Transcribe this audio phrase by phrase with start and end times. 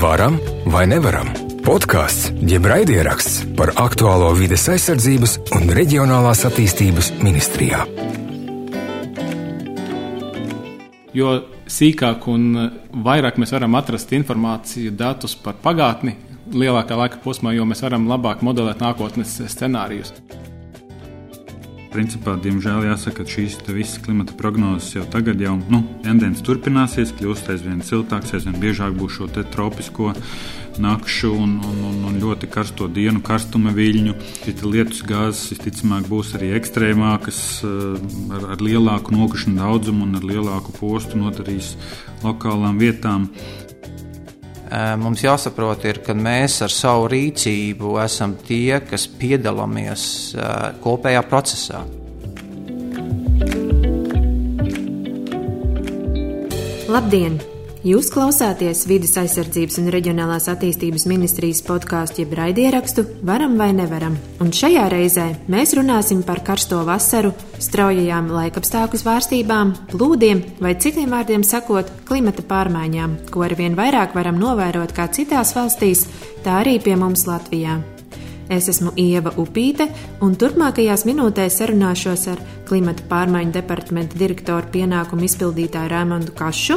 [0.00, 0.38] Varam
[0.72, 1.28] vai nevaram?
[1.60, 7.82] Podkāsts jeb raidieraksts par aktuālo vides aizsardzības un reģionālās attīstības ministrijā.
[11.12, 11.34] Jo
[11.68, 12.48] sīkāk un
[13.10, 16.16] vairāk mēs varam atrast informāciju, datus par pagātni,
[16.48, 20.14] lielākā laika posmā, jo mēs varam labāk modelēt nākotnes scenārijus.
[21.90, 27.50] Principā, diemžēl, jāsaka, ka šīs visas klimata prognozes jau tagad jau nu, tendence turpināsies, kļūst
[27.50, 30.12] aizvien siltāks, aizvien biežāk būs šo tropisko
[30.78, 34.14] nakšu un, un, un, un ļoti karsto dienu, karstuma viļņu.
[34.44, 37.98] Šīs lietus gāzes visticamāk būs arī ekstrēmākas, eh,
[38.38, 41.74] ar, ar lielāku nokrišņu daudzumu un ar lielāku postu nodarīs
[42.22, 43.28] lokālām vietām.
[44.70, 50.04] Mums jāsaprot, ir, ka mēs ar savu rīcību esam tie, kas piedalāmies
[50.84, 51.82] kopējā procesā.
[56.90, 57.40] Labdien!
[57.80, 64.18] Jūs klausāties vidas aizsardzības un reģionālās attīstības ministrijas podkāstu jeb raidierakstu Varam vai nevaram.
[64.44, 71.40] Un šajā reizē mēs runāsim par karsto vasaru, straujajām laikapstākļu svārstībām, plūdiem vai citiem vārdiem
[71.40, 76.04] sakot, klimata pārmaiņām, ko arvien vairāk varam novērot kā citās valstīs,
[76.44, 77.78] tā arī pie mums Latvijā.
[78.50, 79.86] Es esmu Ieva Upīte,
[80.26, 86.76] un turpmākajās minūtēs sarunāšos ar klimata pārmaiņu departamenta direktoru pienākumu izpildītāju Rēmondu Kašu,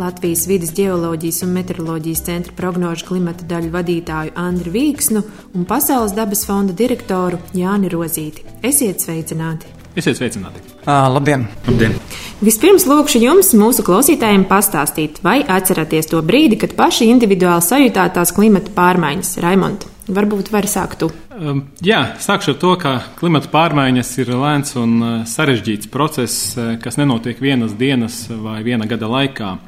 [0.00, 5.20] Latvijas vidas geoloģijas un meteoroloģijas centra prognožu klimata daļu vadītāju Andriu Vīksnu
[5.52, 8.46] un Pasaules dabas fonda direktoru Jāni Rozīti.
[8.64, 9.68] Esiet sveicināti!
[10.00, 10.62] Esiet sveicināti!
[10.86, 11.44] Uh, labdien!
[11.66, 11.98] labdien.
[12.40, 18.32] Vispirms lūkšu jums, mūsu klausītājiem, pastāstīt, vai atceraties to brīdi, kad paši individuāli sajūtāt tās
[18.32, 19.84] klimata pārmaiņas, Raimond.
[20.08, 21.10] Varbūt var sākt tu.
[21.36, 24.96] Um, jā, sākšu ar to, ka klimata pārmaiņas ir lēns un
[25.28, 29.58] sarežģīts process, kas nenotiek vienas dienas vai viena gada laikā.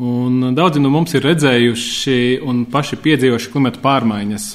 [0.00, 4.46] Un daudzi no mums ir redzējuši un paši piedzīvojuši klimata pārmaiņas.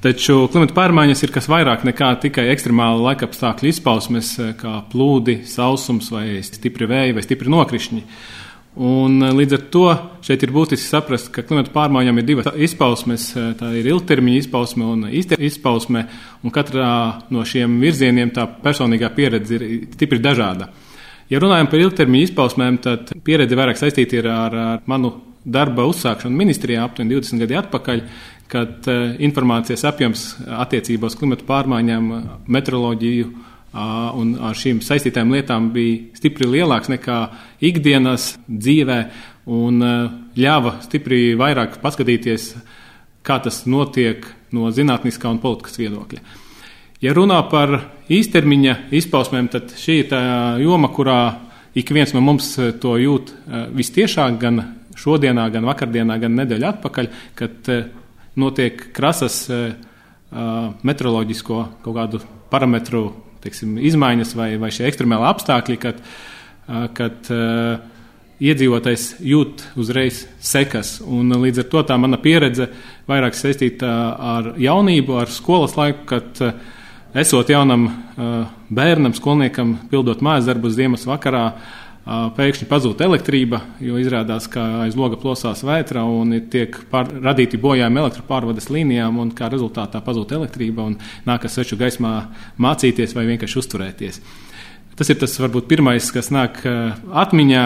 [0.00, 4.30] Taču klimata pārmaiņas ir kas vairāk nekā tikai ekstremāla laikapstākļu izpausmes,
[4.60, 8.04] kā plūdi, sausums vai stipri vēji vai stipri nokrišņi.
[8.80, 9.84] Un līdz ar to
[10.22, 13.26] šeit ir būtiski saprast, ka klimata pārmaiņām ir divas izpausmes.
[13.58, 16.04] Tā ir ilgtermiņa izpausme un īstermiņa izpausme,
[16.46, 16.92] un katrā
[17.34, 19.66] no šiem virzieniem tā personīgā pieredze ir
[19.98, 20.70] stipri dažāda.
[21.30, 25.12] Ja runājam par ilgtermiņa izpausmēm, tad pieredze vairāk saistīta ir ar, ar manu
[25.44, 28.02] darba uzsākšanu ministrijā aptuveni 20 gadi atpakaļ,
[28.50, 30.24] kad uh, informācijas apjoms
[30.58, 32.10] attiecībā uz klimatu pārmaiņām,
[32.50, 33.30] meteoroloģiju
[34.18, 37.18] un ar šīm saistītām lietām bija stipri lielāks nekā
[37.62, 38.98] ikdienas dzīvē
[39.54, 42.50] un uh, ļāva stipri vairāk paskatīties,
[43.22, 46.24] kā tas notiek no zinātniskā un politikas viedokļa.
[47.00, 47.70] Ja runā par
[48.12, 50.18] īstermiņa izpausmēm, tad šī ir tā
[50.60, 51.20] joma, kurā
[51.72, 54.60] ik viens no mums eh, to jūt eh, vistiešāk, gan
[55.00, 57.86] šodienā, gan vakardienā, gan nedēļu atpakaļ, kad eh,
[58.40, 59.46] notiek krasas
[60.30, 62.20] meteoroloģisko kaut kādu
[62.52, 63.00] parametru
[63.42, 65.98] teiksim, izmaiņas vai, vai šie ekstremāli apstākļi, kad,
[66.94, 67.30] kad
[68.38, 71.00] iedzīvotājs jūt uzreiz sekas.
[71.02, 72.68] Un līdz ar to tā mana pieredze
[73.10, 73.90] vairāk saistīta
[74.36, 76.44] ar jaunību, ar skolas laiku, kad
[77.14, 83.98] esot jaunam uh, bērnam, skolniekam, pildot mājas darbus ziemas vakarā, uh, pēkšņi pazūd elektrība, jo
[84.00, 89.50] izrādās, ka aiz loga plosās vētra un tiek pār, radīti bojājumi elektropārvades līnijām, un kā
[89.52, 90.98] rezultātā pazūd elektrība un
[91.28, 92.14] nākas sveču gaismā
[92.58, 94.20] mācīties vai vienkārši uzturēties.
[95.00, 97.64] Tas ir tas varbūt pirmais, kas nāk uh, atmiņā.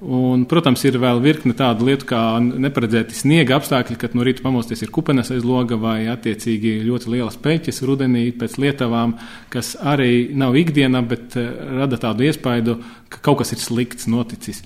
[0.00, 4.80] Un, protams, ir vēl virkne tādu lietu, kā neparedzēti sniega apstākļi, kad no rīta pamosties
[4.80, 9.18] ir kupenes aiz loga vai attiecīgi ļoti lielas peļķes rudenī pēc lietavām,
[9.52, 11.50] kas arī nav ikdienā, bet uh,
[11.82, 12.78] rada tādu iespaidu,
[13.12, 14.62] ka kaut kas ir slikts noticis.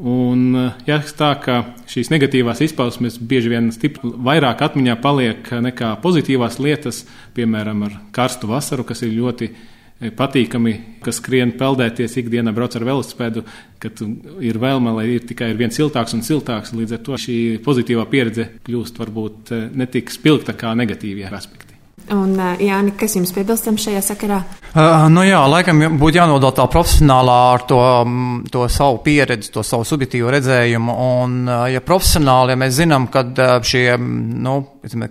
[0.00, 1.58] Un uh, jāsaka tā, ka
[1.92, 7.02] šīs negatīvās izpausmes bieži vien stipri vairāk atmiņā paliek nekā pozitīvās lietas,
[7.36, 9.50] piemēram, ar karstu vasaru, kas ir ļoti
[10.00, 10.74] patīkami,
[11.04, 13.44] kas skrien peldēties ikdienā, brauc ar velosipēdu,
[13.80, 14.00] kad
[14.40, 16.72] ir vēlme, lai ir tikai viens siltāks un siltāks.
[16.76, 21.76] Līdz ar to šī pozitīvā pieredze kļūst varbūt eh, ne tik spilgta kā negatīvie aspekti.
[22.16, 24.40] Un, eh, Jāni, kas jums piebilstams šajā sakarā?
[24.70, 29.66] Uh, nu jā, laikam būtu jānodala tā profesionālā ar to, mm, to savu pieredzi, to
[29.66, 30.96] savu subjektīvu redzējumu.
[31.20, 31.38] Un,
[31.74, 33.26] ja profesionāli, ja mēs zinām, ka
[33.60, 34.56] šie mm, nu,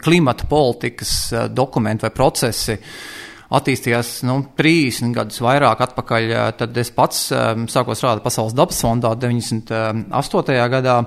[0.01, 1.15] klimata politikas
[1.53, 2.93] dokumenti vai procesi uh,
[3.49, 6.33] attīstījās nu, 30 gadus vairāk atpakaļ.
[6.59, 10.57] Tad es pats sāku strādāt Pasaules dabas fondā 98.
[10.75, 10.99] gadā.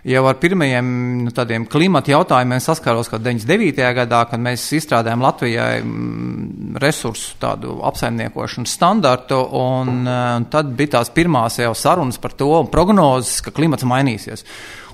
[0.00, 0.86] Jau ar pirmajiem
[1.26, 3.82] nu, tādiem klimata jautājumiem saskāros, kad 99.
[3.98, 5.74] gadā, kad mēs izstrādājām Latvijai
[6.80, 12.70] resursu tādu apsaimniekošanas standartu, un, un tad bija tās pirmās jau sarunas par to un
[12.72, 14.46] prognozes, ka klimats mainīsies.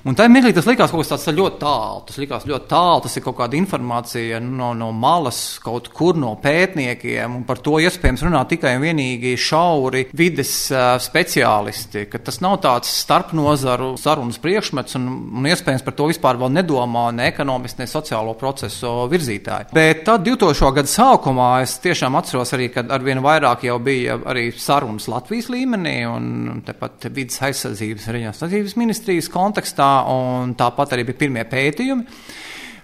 [0.07, 2.03] Un tajā mirklī tas likās kaut kas tāds ļoti tālu.
[2.07, 6.29] Tas likās ļoti tālu, tas ir kaut kāda informācija no, no malas, kaut kur no
[6.39, 12.93] pētniekiem, par to iespējams runā tikai un vienīgi šauri vides uh, speciālisti, tas nav tāds
[13.01, 15.09] starpnozaru sarunas priekšmets, un,
[15.41, 19.73] un iespējams par to vispār vēl nedomā ne ekonomisti, ne sociālo procesu virzītāji.
[19.75, 20.71] Bet tad 2000.
[20.79, 25.97] gada sākumā es tiešām atceros arī, kad arvien vairāk jau bija arī sarunas Latvijas līmenī,
[26.07, 32.07] un tepat vidas aizsardzības reģionālās attīstības ministrijas kontekstā un tāpat arī bija pirmie pētījumi.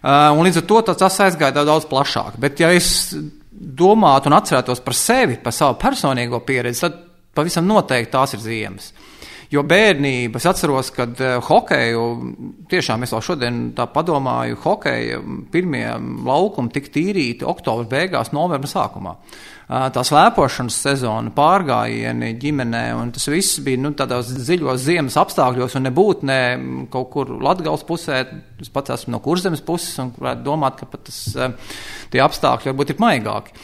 [0.03, 2.35] Uh, un līdz ar to tas aizgāja daudz plašāk.
[2.43, 3.13] Bet, ja es
[3.53, 6.97] domātu un atcerētos par sevi, par savu personīgo pieredzi, tad
[7.33, 8.91] pavisam noteikti tās ir ziemas.
[9.53, 12.03] Jo bērnība, es atceros, kad uh, hokeju,
[12.71, 15.21] tiešām es vēl šodien tā padomāju, hokeja
[15.53, 15.85] pirmie
[16.25, 19.17] laukumi tika tīrīti oktobra beigās, novembra sākumā
[19.93, 25.87] tā slēpošanas sezona, pārgājieni ģimenē, un tas viss bija nu, tādos dziļos ziemas apstākļos, un
[25.87, 26.39] nebūtu ne
[26.93, 28.21] kaut kur Latgals pusē,
[28.63, 31.19] es pats esmu no kurzemes puses, un varētu domāt, ka pat tas,
[32.13, 33.55] tie apstākļi varbūt ir maigāki.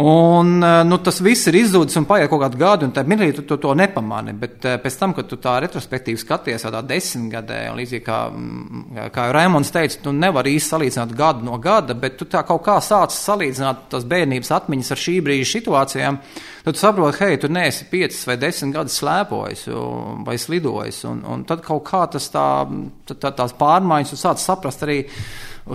[0.00, 3.44] Un nu, tas viss ir izzudis un paiet kaut kādu gadu, un tā mirklī tu
[3.48, 8.04] to, to nepamani, bet pēc tam, kad tu tā retrospektīvi skaties tādā desmitgadē, un līdzīgi
[8.06, 8.20] kā,
[9.14, 12.78] kā Raimons teica, tu nevari īsti salīdzināt gadu no gada, bet tu tā kaut kā
[12.84, 16.20] sāc salīdzināt tās bērnības atmiņas ar šī brīža situācijām,
[16.64, 19.66] tad tu saproti, hei, tu neesi piecas vai desmit gadus slēpojis
[20.24, 21.02] vai slidojis.
[21.10, 22.46] Un, un tad kaut kā tas tā,
[23.12, 25.02] tā, tās pārmaiņas tu sāc saprast arī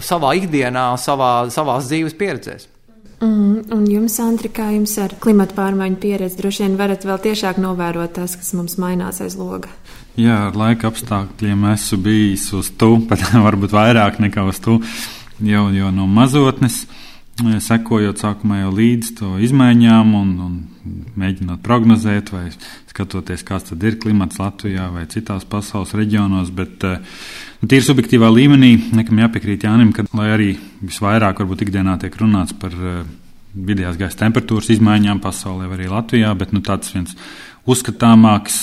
[0.01, 2.67] savā ikdienā, savā, savās dzīves pieredzēs.
[3.19, 7.59] Mm, un jums, Antri, kā jums ar klimatu pārmaiņu pieredzi, droši vien varat vēl tiešāk
[7.59, 9.69] novērot tas, kas mums mainās aiz loga.
[10.19, 14.79] Jā, ar laika apstākļiem esmu bijis uz to, pat varbūt vairāk nekā uz to
[15.43, 16.85] jau, jau no mazotnes.
[16.87, 16.98] Uh,
[17.63, 20.55] sekojot sākumā jau līdz to izmaiņām un, un
[21.19, 22.47] mēģinot prognozēt vai
[22.89, 26.51] skatoties, kāds tad ir klimats Latvijā vai citās pasaules reģionos.
[26.55, 30.51] Bet nu, tīri subjektīvā līmenī nekam jāpiekrīt Jānim, ka lai arī
[30.81, 32.75] visvairāk varbūt ikdienā tiek runāts par
[33.55, 37.15] vidējās gaisa temperatūras izmaiņām pasaulē arī Latvijā, bet nu, tāds viens
[37.69, 38.61] uzskatāmāks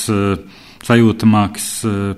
[0.86, 1.66] sajūtamāks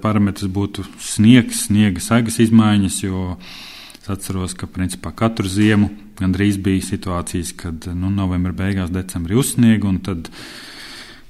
[0.03, 3.78] parametrs būtu sniegs, sniega sagas izmaiņas, jo es
[4.13, 10.01] atceros, ka principā katru ziemu gandrīz bija situācijas, kad nu, novembra beigās, decembrī uzsniega, un
[10.05, 10.31] tad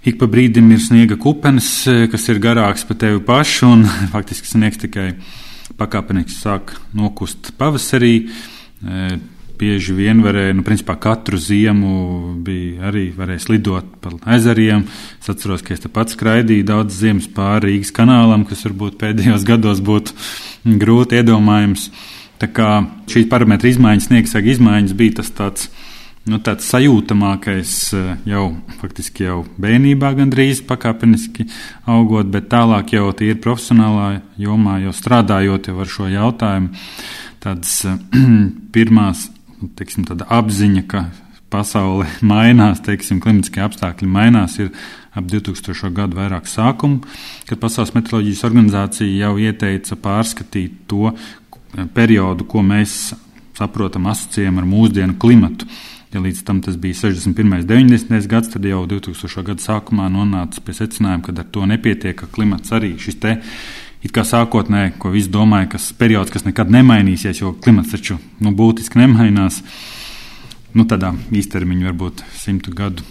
[0.08, 1.70] ik pa brīdim ir sniega kupenes,
[2.12, 5.10] kas ir garāks par tevi pašu, un faktiski sniegs tikai
[5.78, 8.14] pakāpeniski sāk nokust pavasarī.
[8.28, 9.18] E,
[9.58, 14.84] bieži vien varēja, nu, principā katru ziemu bija arī varēja slidot pa ezeriem.
[15.18, 19.46] Es atceros, ka es te pats skraidīju daudz ziemas pāri Rīgas kanālam, kas varbūt pēdējos
[19.50, 20.14] gados būtu
[20.78, 21.88] grūti iedomājams.
[22.38, 22.70] Tā kā
[23.10, 25.68] šīs parametra izmaiņas, sniegsega izmaiņas bija tas tāds,
[26.30, 28.44] nu, tāds sajūtamākais eh, jau
[28.78, 31.48] faktiski jau bērnībā gandrīz pakāpeniski
[31.90, 36.84] augot, bet tālāk jau tīri profesionālā jomā, jau strādājot jau ar šo jautājumu,
[37.42, 37.98] tādas eh,
[38.76, 39.26] pirmās,
[39.58, 41.08] nu, teiksim, tāda apziņa, ka
[41.50, 44.70] pasaule mainās, teiksim, klimatiskie apstākļi mainās, ir
[45.18, 45.90] ap 2000.
[45.96, 47.02] gadu vairāk sākumu,
[47.48, 51.10] kad Pasaules meteoroloģijas organizācija jau ieteica pārskatīt to,
[51.94, 53.14] periodu, ko mēs
[53.58, 55.68] saprotam, asociējam ar mūsdienu klimatu.
[56.14, 57.58] Ja līdz tam tas bija 61.
[57.58, 58.28] un 90.
[58.30, 59.42] gads, tad jau 2000.
[59.44, 63.36] gada sākumā nonāca pie secinājuma, ka ar to nepietiek, ka klimats arī šis te
[63.98, 68.54] it kā sākotnēji, ko visi domāja, kas periods, kas nekad nemainīsies, jo klimats taču nu,
[68.56, 69.60] būtiski nemainās.
[70.76, 73.02] Nu, tādā īstermiņā, varbūt simtu gadu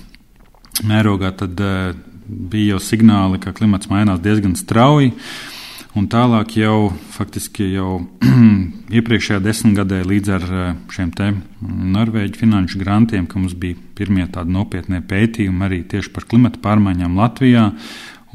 [0.87, 1.91] mērogā, tad uh,
[2.23, 5.11] bija jau signāli, ka klimats mainās diezgan strauji.
[5.11, 5.56] Uh,
[5.97, 8.03] Un tālāk jau faktiski jau
[8.97, 11.31] iepriekšējā desmitgadē līdz ar eh, šiem te
[11.95, 17.17] Norvēģu finanšu grantiem, ka mums bija pirmie tādi nopietnie pētījumi arī tieši par klimata pārmaiņām
[17.17, 17.65] Latvijā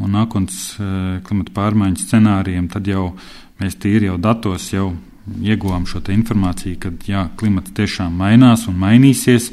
[0.02, 3.12] un nākotnes eh, klimata pārmaiņu scenārijiem, tad jau
[3.62, 4.90] mēs tīri jau datos jau
[5.38, 9.52] ieguvām šo informāciju, ka jā, klimats tiešām mainās un mainīsies.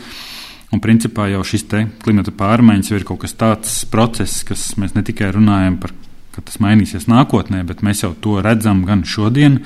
[0.74, 1.64] Un principā jau šis
[2.02, 5.94] klimata pārmaiņas ir kaut kas tāds process, kas mēs ne tikai runājam par
[6.36, 9.60] ka tas mainīsies nākotnē, bet mēs jau to redzam gan šodien,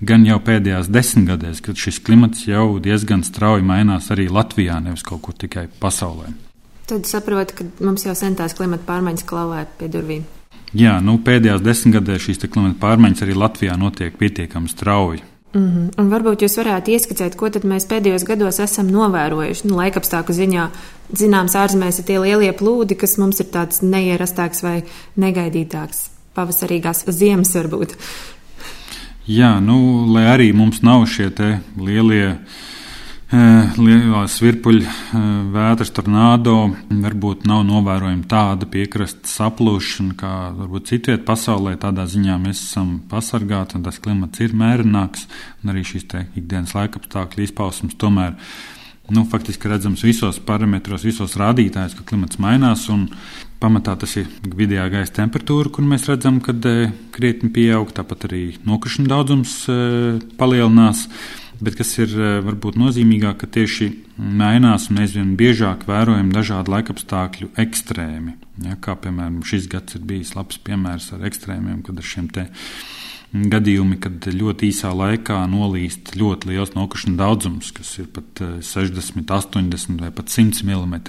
[0.00, 5.22] gan jau pēdējās desmitgadēs, kad šis klimats jau diezgan strauji mainās arī Latvijā, nevis kaut
[5.26, 6.32] kur tikai pasaulē.
[6.86, 10.26] Tad saprotu, ka mums jau sen tās klimata pārmaiņas klauvē pie durvīm.
[10.76, 15.22] Jā, nu, pēdējās desmitgadēs šīs klimata pārmaiņas arī Latvijā notiek pietiekami strauji.
[15.54, 16.00] Mm -hmm.
[16.00, 19.68] Un varbūt jūs varētu ieskicēt, ko mēs pēdējos gados esam novērojuši.
[19.68, 20.68] Nu, laikapstākļu ziņā,
[21.12, 24.82] zināms, ārzemēs ir tie lielie plūdi, kas mums ir tāds neierastāks vai
[25.16, 27.96] negaidītāks pavasarīgās ziemas varbūt.
[29.26, 31.30] Jā, nu, lai arī mums nav šie
[31.80, 32.38] lielie
[33.32, 34.86] lielās virpuļu
[35.50, 41.74] vētras, tornado, varbūt nav novērojama tāda piekrastes saplūšana, kā varbūt citviet pasaulē.
[41.82, 45.26] Tādā ziņā mēs esam pasargāti un tas klimats ir mērenāks,
[45.62, 46.06] un arī šīs
[46.36, 48.36] ikdienas laikapstākļu izpausmes tomēr.
[49.10, 52.88] Nu, faktiski redzams visos parametros, visos rādītājos, ka klimats mainās.
[53.62, 58.42] Pamatā tas ir vidējā gaisa temperatūra, kur mēs redzam, ka e, krietni pieaug, tāpat arī
[58.66, 59.54] nokrišņu daudzums
[60.36, 61.06] palielinās.
[61.56, 67.54] Bet kas ir eh, varbūt nozīmīgāk, ka tieši mainās un aizvien biežāk vērojam dažādu laikapstākļu
[67.62, 68.36] ekstrēmi.
[68.66, 72.46] Ja, kā piemēram šis gads ir bijis labs piemērs ar ekstrēmiem, kad ar šiem te
[73.36, 79.32] gadījumi, kad ļoti īsā laikā nolīst ļoti liels nokrišņu daudzums, kas ir pat 60, eh,
[79.38, 81.00] 80 vai pat 100 mm.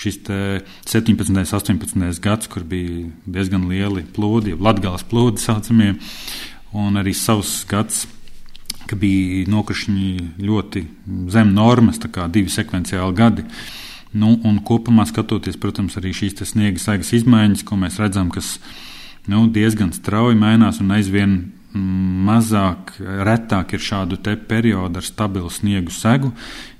[0.00, 1.36] Šis 17.
[1.36, 2.24] un 18.
[2.24, 5.94] gads, kur bija diezgan lieli plūdi, jau latgāles plūdi saucamie,
[6.72, 8.06] un arī savs gads
[8.90, 10.10] ka bija nokrišņi
[10.42, 10.84] ļoti
[11.32, 13.46] zem normas, tā kā divi sekvenciāli gadi.
[14.12, 18.58] Nu, un kopumā skatoties, protams, arī šīs sniega saigas izmaiņas, ko mēs redzam, kas
[19.30, 21.36] nu, diezgan strauji mainās un aizvien
[21.72, 26.32] mazāk, retāk ir šādu periodu ar stabilu sniegu segu.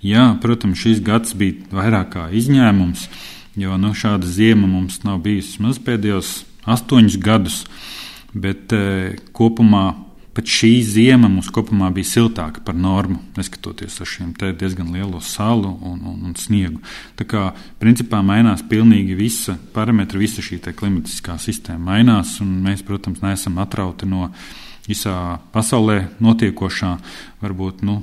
[0.05, 3.09] Jā, protams, šis gads bija vairāk kā izņēmums,
[3.57, 7.63] jo nu, šāda ziema mums nav bijusi maz pēdējos astoņus gadus,
[8.33, 9.95] bet e, kopumā
[10.33, 15.75] Pat šī zima mums kopumā bija siltāka par normu, neskatoties uz šiem diezgan lielo salu
[15.85, 16.81] un, un, un sniegu.
[17.21, 17.43] Tā kā
[17.83, 24.09] principā mainās pilnīgi visa parametra, visa šī klimatiskā sistēma mainās, un mēs, protams, neesam atrauti
[24.09, 24.31] no
[24.89, 26.97] visā pasaulē notiekošā.
[27.45, 28.01] Varbūt nu,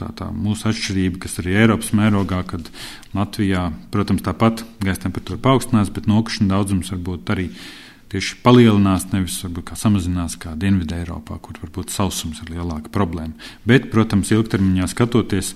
[0.00, 2.72] tā, tā mūsu atšķirība, kas arī Eiropas mērogā, kad
[3.12, 7.74] Latvijā, protams, tāpat gaisa temperatūra paaugstinās, bet nokrišņu daudzums varbūt arī ir
[8.12, 13.34] tieši palielinās, nevis varbūt, kā samazinās, kā Dienvidē Eiropā, kur varbūt sausums ir lielāka problēma.
[13.66, 15.52] Bet, protams, ilgtermiņā skatoties,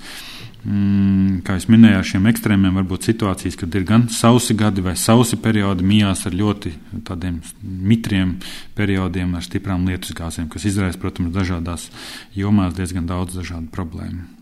[0.65, 4.85] mm, kā jau minēju, ar šiem ekstrēmiem var būt situācijas, kad ir gan sausi gadi
[4.87, 6.75] vai sausi periodi, mijās ar ļoti
[7.07, 8.37] tādiem mitriem
[8.79, 11.89] periodiem, ar stiprām lietusgāzēm, kas izraisa, protams, dažādās
[12.35, 14.40] jomās diezgan daudz dažādu problēmu.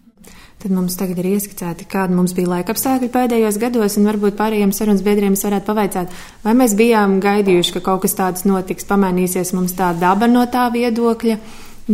[0.59, 4.73] Tad mums tagad ir ieskicēti, kāda mums bija laika apstākļi pēdējos gados, un varbūt pārējiem
[4.75, 9.55] sarunas biedriem es varētu pavaicāt, vai mēs bijām gaidījuši, ka kaut kas tāds notiks, pamainīsies
[9.55, 11.39] mums tā daba no tā viedokļa.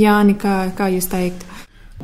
[0.00, 1.52] Jāni, kā, kā jūs teiktu?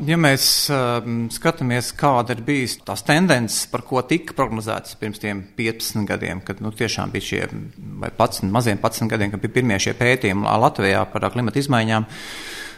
[0.04, 1.00] Ja mēs uh,
[1.32, 6.76] skatāmies, kāda ir bijusi tās tendences, par ko tika prognozētas pirms 15 gadiem, kad nu,
[6.76, 7.44] tiešām bija šie,
[8.04, 12.06] 11, maziem 11 gadiem, kad bija pirmie šie pētījumi Latvijā par klimata izmaiņām,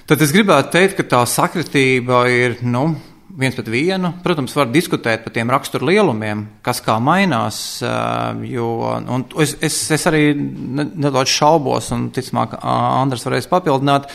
[0.06, 2.92] tad es gribētu teikt, ka tā sakritība ir nu,
[3.38, 4.12] viens pret vienu.
[4.24, 7.58] Protams, var diskutēt par tiem raksturu lielumiem, kas kā mainās.
[8.48, 8.68] Jo,
[9.42, 14.10] es, es, es arī nedaudz šaubos, un ticamāk, Andris varēs papildināt.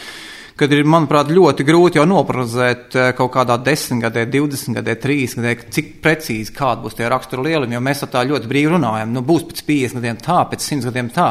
[0.58, 5.92] Kad ir, manuprāt, ļoti grūti jau noprognozēt kaut kādā desmitgadē, divdesmit gadē, trīs gadē, cik
[6.02, 9.14] precīzi kāda būs tie rakstura lielumi, jo mēs tā ļoti brīvi runājam.
[9.14, 11.28] Nu, būs pēc 50 gadiem tā, pēc 100 gadiem tā.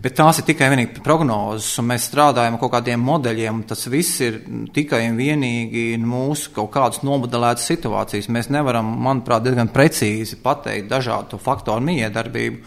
[0.00, 3.64] Bet tās ir tikai vienīgi prognozes, un mēs strādājam ar kaut kādiem modeļiem.
[3.68, 4.38] Tas viss ir
[4.72, 8.30] tikai un vienīgi mūsu kaut kādas nomodelētas situācijas.
[8.32, 12.62] Mēs nevaram, manuprāt, diezgan precīzi pateikt dažādu faktoru miedarbību.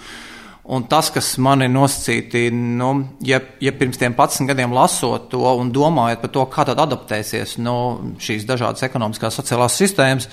[0.63, 2.91] Un tas, kas man ir nosacīti, nu,
[3.25, 7.57] ja, ja pirms tiem 11 gadiem lasot to un domājot par to, kā tad adaptēsies
[7.59, 7.75] nu,
[8.21, 10.29] šīs dažādas ekonomiskās sociālās sistēmas,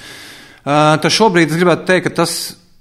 [0.63, 2.37] tad šobrīd es gribētu teikt, ka tas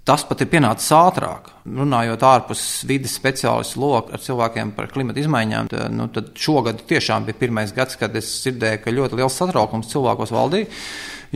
[0.09, 1.51] Tas pat ir pienācis ātrāk.
[1.69, 7.27] Runājot ārpus vidas speciālistu loku ar cilvēkiem par klimatu izmaiņām, tad, nu, tad šogad tiešām
[7.27, 10.71] bija pirmais gads, kad es dzirdēju, ka ļoti liels satraukums cilvēkos valdīja.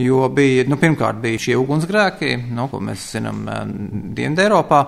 [0.02, 3.60] Jo bija, nu, pirmkārt, bija šie ugunsgrēki, nu, ko mēs zinām eh,
[4.18, 4.80] Dienvidē Eiropā,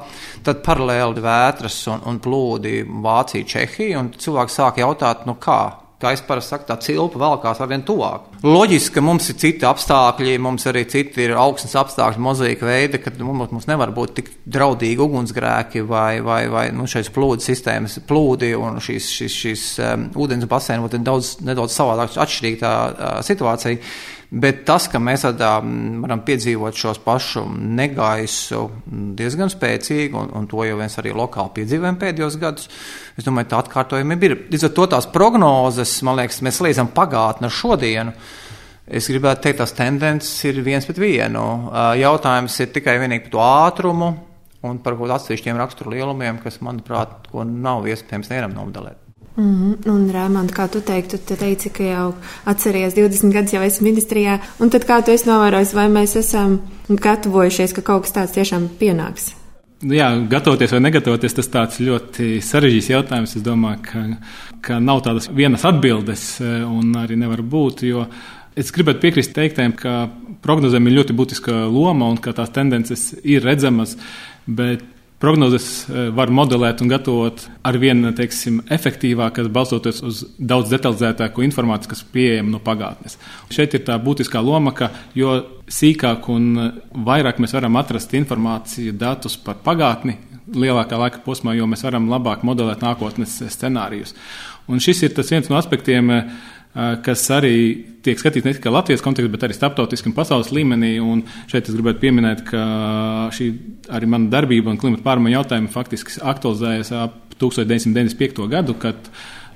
[0.42, 5.60] tad paralēli vētras un, un plūdi Vācija, Čehija, cilvēki sāk jautāt, nu kā,
[6.00, 8.26] kā es parasti saku, tā cilpa valkās ar vien tuvāk.
[8.44, 13.16] Loģiski, ka mums ir citi apstākļi, mums arī citi ir augstnes apstākļi, mozaīka veidi, kad
[13.24, 18.52] mums, mums nevar būt tik draudīgi ugunsgrēki vai, vai, vai nu, šīs plūdu sistēmas, plūdi
[18.60, 23.80] un šīs, šīs, šīs um, ūdens basēni būtu daudz, nedaudz savādāk atšķirīga tā uh, situācija.
[24.26, 25.52] Bet tas, ka mēs tādā,
[26.02, 28.64] varam piedzīvot šos pašu negaisu
[29.16, 32.66] diezgan spēcīgi, un, un to jau mēs arī lokāli piedzīvojam pēdējos gadus,
[33.16, 34.36] es domāju, tā atkārtojumi ir.
[34.52, 38.14] Līdz ar to tās prognozes, man liekas, mēs liedzam pagātni ar šodienu.
[38.86, 41.46] Es gribētu teikt, tās tendences ir viens pret vienu.
[41.98, 44.12] Jautājums ir tikai vienīgi par to ātrumu
[44.66, 49.02] un par kaut atsevišķiem raksturu lielumiem, kas, manuprāt, nav iespējams nevaram nomodelēt.
[49.36, 49.90] Mm -hmm.
[49.90, 54.38] Un, Rēmond, kā tu teiktu, tu teici, ka jau atceries 20 gadus jau esi ministrijā,
[54.60, 58.68] un tad kā tu esi novērojis, vai mēs esam gatavojušies, ka kaut kas tāds tiešām
[58.80, 59.45] pienāks?
[59.86, 63.36] Jā, gatavoties vai negatavoties, tas tāds ļoti sarežģīts jautājums.
[63.38, 64.04] Es domāju, ka,
[64.64, 67.84] ka nav tādas vienas atbildes, un arī nevar būt,
[68.56, 70.06] Es gribētu piekrist teiktēm, ka
[70.40, 73.98] prognozēm ir ļoti būtiska loma un ka tās tendences ir redzamas,
[74.48, 74.80] bet
[75.22, 81.92] prognozes eh, var modelēt un gatavot ar vien teiksim, efektīvāk, balstoties uz daudz detalizētāku informāciju,
[81.92, 83.18] kas pieejama no pagātnes.
[83.52, 86.50] Šeit ir tā būtiskā loma, ka jo sīkāk un
[87.06, 90.18] vairāk mēs varam atrast informāciju, datus par pagātni,
[90.54, 94.14] lielākā laika posmā, jo mēs varam labāk modelēt nākotnes scenārijus.
[94.70, 96.26] Un šis ir tas viens no aspektiem, kas
[96.76, 97.56] arī
[98.04, 100.96] tiek skatīts ne tikai Latvijas kontekstā, bet arī starptautiski un pasaules līmenī.
[101.02, 102.62] Un šeit es gribētu pieminēt, ka
[103.34, 103.48] šī
[103.96, 108.46] arī mana darbība un klimata pārmaiņu jautājumi faktiski aktualizējas ap 1995.
[108.52, 109.10] gadu, kad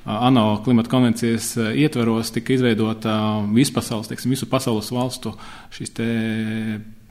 [0.04, 3.14] ANO klimata konvencijas ietveros tika izveidota
[3.54, 5.34] vispasaules, teiksim, visu pasaules valstu
[5.76, 6.06] šīs te,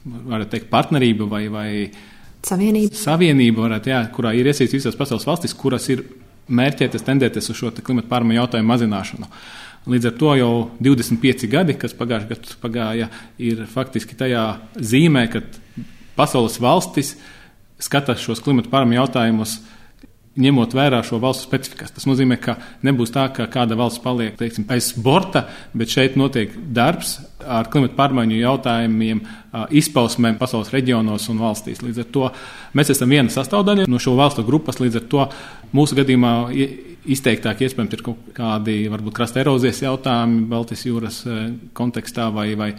[0.06, 1.70] varētu teikt, partnerība vai, vai
[2.48, 2.96] Savienība.
[2.96, 6.06] Savienība, varētu, jā, kurā ir iesaistīts visas pasaules valstis, kuras ir
[6.50, 9.28] mērķētas, tendētas uz šo klimata pārmaiņu jautājumu mazināšanu.
[9.90, 13.10] Līdz ar to jau 25 gadi, kas pagājušajā gadā pagāja,
[13.40, 14.44] ir faktiski tajā
[14.76, 15.44] zīmē, ka
[16.20, 17.16] pasaules valstis
[17.80, 19.60] skatās šos klimata pārmaiņu jautājumus
[20.40, 21.92] ņemot vērā šo valstu specifikas.
[21.96, 22.56] Tas nozīmē, ka
[22.86, 25.46] nebūs tā, ka kāda valsts paliek teiksim, aiz borta,
[25.78, 29.24] bet šeit notiek darbs ar klimatu pārmaiņu jautājumiem,
[29.82, 31.84] izpausmēm pasaules reģionos un valstīs.
[31.84, 32.30] Līdz ar to
[32.78, 34.80] mēs esam viena sastāvdaļa no šo valstu grupas.
[34.84, 35.28] Līdz ar to
[35.76, 36.34] mūsu gadījumā
[37.08, 41.22] izteiktāk iespējams ir kaut kādi varbūt krasta erozijas jautājumi Baltijas jūras
[41.78, 42.74] kontekstā vai, vai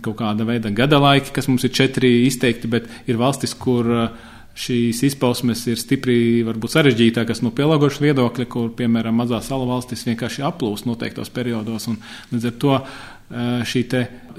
[0.00, 4.28] kaut kāda veida gada laiki, kas mums ir četri izteikti, bet ir valstis, kur uh,
[4.58, 10.44] šīs izpausmes ir stipri varbūt sarežģītākas no pielāgošanas viedokļa, kur, piemēram, mazās salu valstis vienkārši
[10.46, 11.88] aplūst noteiktos periodos.
[11.90, 12.00] Un,
[12.32, 12.76] līdz ar to
[13.30, 13.84] šī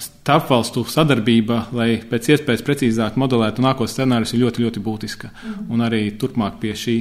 [0.01, 5.31] starpvalstu sadarbība, lai pēc iespējas precīzāk modelētu nākotnes scenārijus, ir ļoti, ļoti būtiska.
[5.71, 6.95] Un arī turpmāk pie šī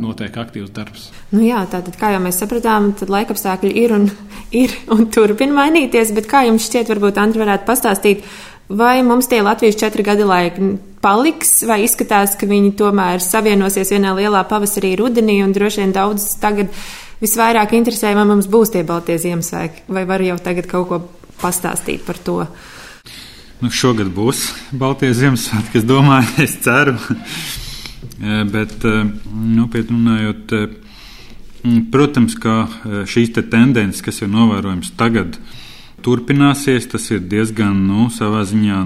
[0.00, 1.10] notiek aktīvs darbs.
[1.34, 4.08] Nu jā, tātad, kā jau mēs sapratām, tad laikapstākļi ir un,
[4.62, 8.26] ir un turpina mainīties, bet kā jums šķiet, varbūt Andri varētu pastāstīt,
[8.68, 10.74] vai mums tie Latvijas četri gadi laiki
[11.04, 16.30] paliks, vai izskatās, ka viņi tomēr savienosies vienā lielā pavasarī, rudenī, un droši vien daudz
[16.40, 16.72] tagad
[17.20, 21.02] visvairāk interesē, vai mums būs tie Baltie Ziemassvētki, vai var jau tagad kaut ko
[21.40, 22.38] pastāstīt par to.
[23.62, 26.98] Nu, šogad būs Baltie Ziemassvētki, es domāju, es ceru.
[28.24, 32.68] Eh, bet, eh, nopietni runājot, eh, protams, ka
[33.10, 35.38] šīs te tendences, kas ir novērojams tagad,
[36.04, 36.86] turpināsies.
[36.92, 38.84] Tas ir diezgan, nu, savā ziņā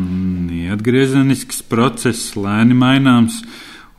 [0.48, 3.42] neatgriezenisks process, lēni maināms.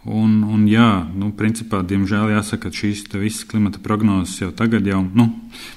[0.07, 5.03] Un, un jā, nu, principā, diemžēl jāsaka, ka šīs visas klimata prognozes jau tagad, jau,
[5.03, 5.27] nu,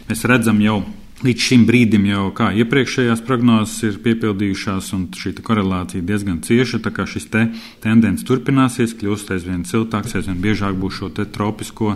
[0.09, 0.81] mēs redzam jau
[1.23, 6.83] līdz šim brīdim jau kā iepriekšējās prognozes ir piepildījušās, un šī korelācija diezgan cieša.
[6.83, 7.47] Tā kā šis te
[7.85, 11.95] tendence turpināsies, kļūst aizvien siltāks, aizvien biežāk būs šo tropisko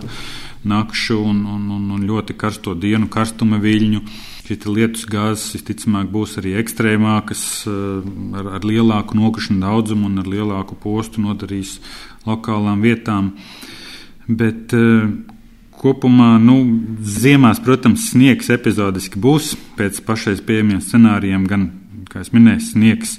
[0.67, 4.03] nakšu un, un, un, un ļoti karsto dienu, karstuma viļņu.
[4.47, 10.29] Šīs lietus gāzes visticamāk būs arī ekstrēmākas, eh, ar, ar lielāku nokrišņu daudzumu un ar
[10.31, 11.81] lielāku postu nodarīs
[12.27, 13.33] lokālām vietām.
[14.27, 15.35] Bet eh,
[15.77, 16.57] kopumā, nu,
[17.01, 21.67] ziemās, protams, sniegs epizodiski būs pēc pašais pieejamiem scenārijiem, gan,
[22.11, 23.17] kā es minēju, sniegs,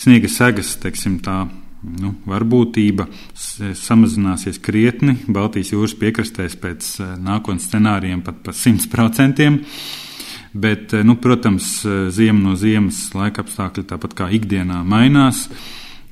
[0.00, 1.44] sniega segas, teiksim tā.
[1.82, 9.48] Nu, varbūtība samazināsies krietni Baltijas jūras piekrastēs pēc eh, nākotnes scenārijiem pat par 100%.
[10.52, 11.80] Bet, nu, protams,
[12.12, 15.46] ziema no ziemas laika apstākļi tāpat kā ikdienā mainās.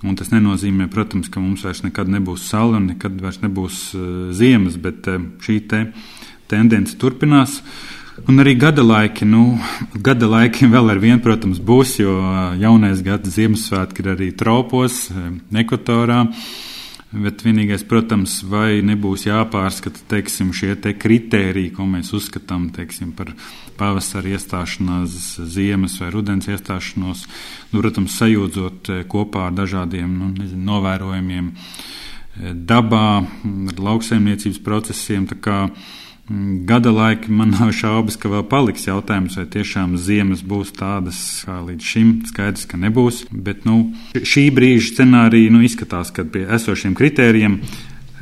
[0.01, 4.05] Un tas nenozīmē, protams, ka mums vairs nekad nebūs saule un nekad vairs nebūs uh,
[4.37, 5.83] ziemas, bet uh, šī te
[6.49, 7.59] tendence turpinās.
[8.29, 9.59] Un arī gada laiki, nu,
[9.95, 12.17] gada laiki vēl ar vienu, protams, būs, jo
[12.61, 15.07] jaunais gada Ziemassvētki ir arī tropos,
[15.53, 16.25] ekvatorā.
[16.25, 16.70] Uh,
[17.11, 23.33] Bet vienīgais, protams, vai nebūs jāpārskata teiksim, šie te kritēriji, ko mēs uzskatām teiksim, par
[23.81, 25.17] pavasara iestāšanās,
[25.51, 27.25] ziemas vai rudens iestāšanos,
[27.73, 33.09] nu, protams, sajūdzot eh, kopā ar dažādiem nu, nezinu, novērojumiem eh, dabā,
[33.75, 35.27] ar lauksaimniecības procesiem.
[35.27, 36.00] Mm,
[36.65, 41.61] gada laiki man nav šaubas, ka vēl paliks jautājums, vai tiešām ziemas būs tādas kā
[41.67, 42.13] līdz šim.
[42.31, 43.25] Skaidrs, ka nebūs.
[43.31, 43.83] Bet nu,
[44.15, 47.61] šī brīža scenārija nu, izskatās, ka pie esošiem kritērijiem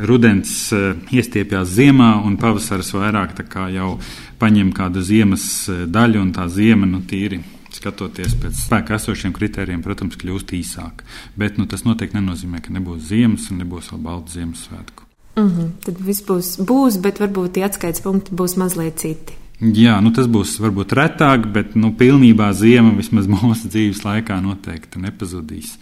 [0.09, 3.35] rudens uh, iestiepjas ziemā, un pavasaris vairāk
[3.75, 3.97] jau
[4.39, 7.43] paņem kādu ziemas uh, daļu, un tā ziema nu, tīri
[7.75, 11.05] skatoties pēc spēka esošiem kritērijiem, protams, kļūst īsāka.
[11.37, 15.08] Bet nu, tas noteikti nenozīmē, ka nebūs ziemas un nebūs vēl balta Ziemassvētku.
[15.39, 15.69] Mm -hmm.
[15.85, 19.33] Tad viss būs, būs, bet varbūt tie atskaites punkti būs mazliet citi.
[19.59, 25.03] Jā, nu tas būs varbūt retāk, bet nu, pilnībā ziema vismaz mūsu dzīves laikā noteikti
[25.03, 25.73] nepazudīs.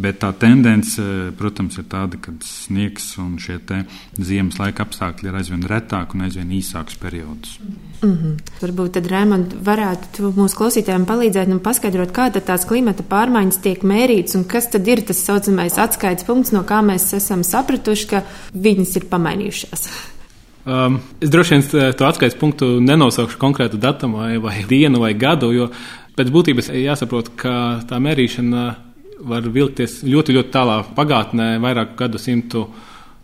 [0.00, 1.04] Bet tā tendence,
[1.38, 3.60] protams, ir tāda, ka sniegs un šie
[4.18, 7.58] ziemas laika apstākļi ir aizvien retāki un aizvien īsāks periods.
[8.02, 8.36] Mm -hmm.
[8.62, 14.34] Varbūt tad Rēmond varētu mūsu klausītājiem palīdzēt un paskaidrot, kā tās klimata pārmaiņas tiek mērītas
[14.36, 18.22] un kas tad ir tas saucamais atskaites punkts, no kā mēs esam sapratuši, ka
[18.54, 19.90] viņas ir pamainījušās.
[20.64, 25.14] Um, es droši vien eh, to atskaites punktu nenosaukšu konkrētu datumu, vai, vai dienu, vai
[25.16, 25.70] gadu, jo
[26.18, 27.52] pēc būtības jāsaprot, ka
[27.88, 28.64] tā mērīšana
[29.30, 32.66] var vilkties ļoti, ļoti tālā pagātnē, vairāku gadu simtu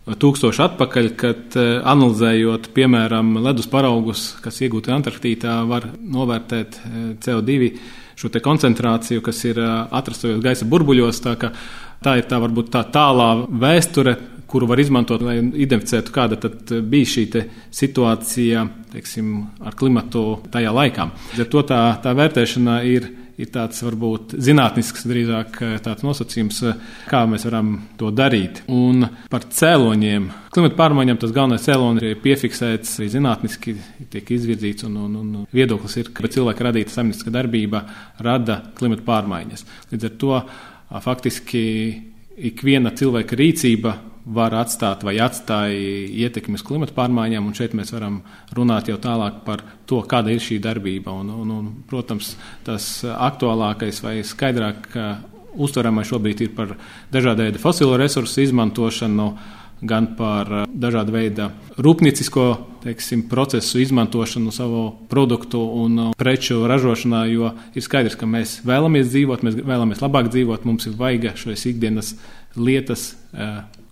[0.07, 7.69] tūkstoši atpakaļ, kad eh, analizējot, piemēram, ledus paraugus, kas iegūti Antarktītā, var novērtēt eh, CO2
[8.17, 11.21] šo koncentrāciju, kas ir atrastojos gaisa burbuļos.
[11.21, 11.35] Tā,
[12.01, 14.15] tā ir tā varbūt tā tālā vēsture,
[14.47, 16.51] kuru var izmantot, lai identificētu, kāda
[16.87, 17.25] bija šī
[17.75, 21.07] situācija teiksim, ar klimatu tajā laikā.
[21.37, 23.13] Ar to tā, tā vērtēšana ir.
[23.37, 26.63] Ir tāds varbūt zinātnisks, drīzāk tāds nosacījums,
[27.05, 27.67] kā mēs varam
[27.99, 28.63] to darīt.
[28.73, 30.25] Un par cēloņiem.
[30.55, 33.75] Klimata pārmaiņām tas galvenais cēlonis ir piefiksēts, arī zinātniski
[34.09, 37.83] tiek izvirzīts, un, un, un viedoklis ir, ka cilvēka radīta saimnieciska darbība
[38.25, 39.67] rada klimata pārmaiņas.
[39.93, 40.41] Līdz ar to
[41.05, 41.63] faktiski
[42.49, 43.93] ikviena cilvēka rīcība
[44.27, 45.77] var atstāt vai atstāja
[46.25, 48.19] ietekmi uz klimatu pārmaiņām, un šeit mēs varam
[48.55, 51.15] runāt jau tālāk par to, kāda ir šī darbība.
[51.15, 52.35] Un, un, un, protams,
[52.67, 54.89] tas aktuālākais vai skaidrāk
[55.57, 56.75] uztveramais šobrīd ir par
[57.13, 59.29] dažādu veidu fosilo resursu izmantošanu,
[59.87, 62.45] gan par dažādu veidu rūpnicisko
[62.83, 69.45] teiksim, procesu izmantošanu savu produktu un preču ražošanā, jo ir skaidrs, ka mēs vēlamies dzīvot,
[69.45, 72.15] mēs vēlamies labāk dzīvot, mums ir vajag šīs ikdienas
[72.57, 73.11] lietas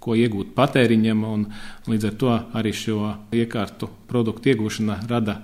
[0.06, 1.50] ko iegūt patēriņam, un
[1.90, 3.02] līdz ar to arī šo
[3.34, 5.42] iekārtu produktu iegūšana rada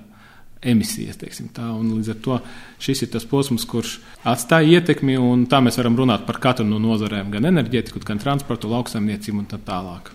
[0.61, 1.17] emisijas.
[1.53, 2.37] Tā, līdz ar to
[2.81, 3.97] šis ir tas posms, kurš
[4.29, 8.69] atstāja ietekmi, un tā mēs varam runāt par katru no nozarēm, gan enerģētiku, gan transportu,
[8.71, 10.13] lauksaimniecību un tā tālāk.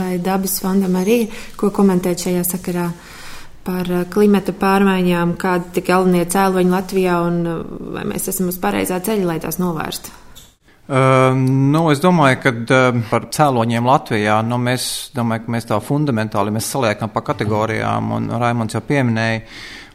[0.00, 1.26] Vai dabas fondam arī
[1.60, 2.90] ko komentēt šajā sakarā?
[3.66, 7.40] Par klimata pārmaiņām, kādi ir galvenie cēloņi Latvijā un
[7.96, 10.25] vai mēs esam uz pareizā ceļa, lai tās novērstu?
[10.86, 14.84] Uh, nu, es domāju, ka uh, par cēloņiem Latvijā nu, mēs,
[15.16, 19.42] domāju, mēs tā fundamentāli mēs saliekam pa kategorijām, un Raimons jau pieminēja.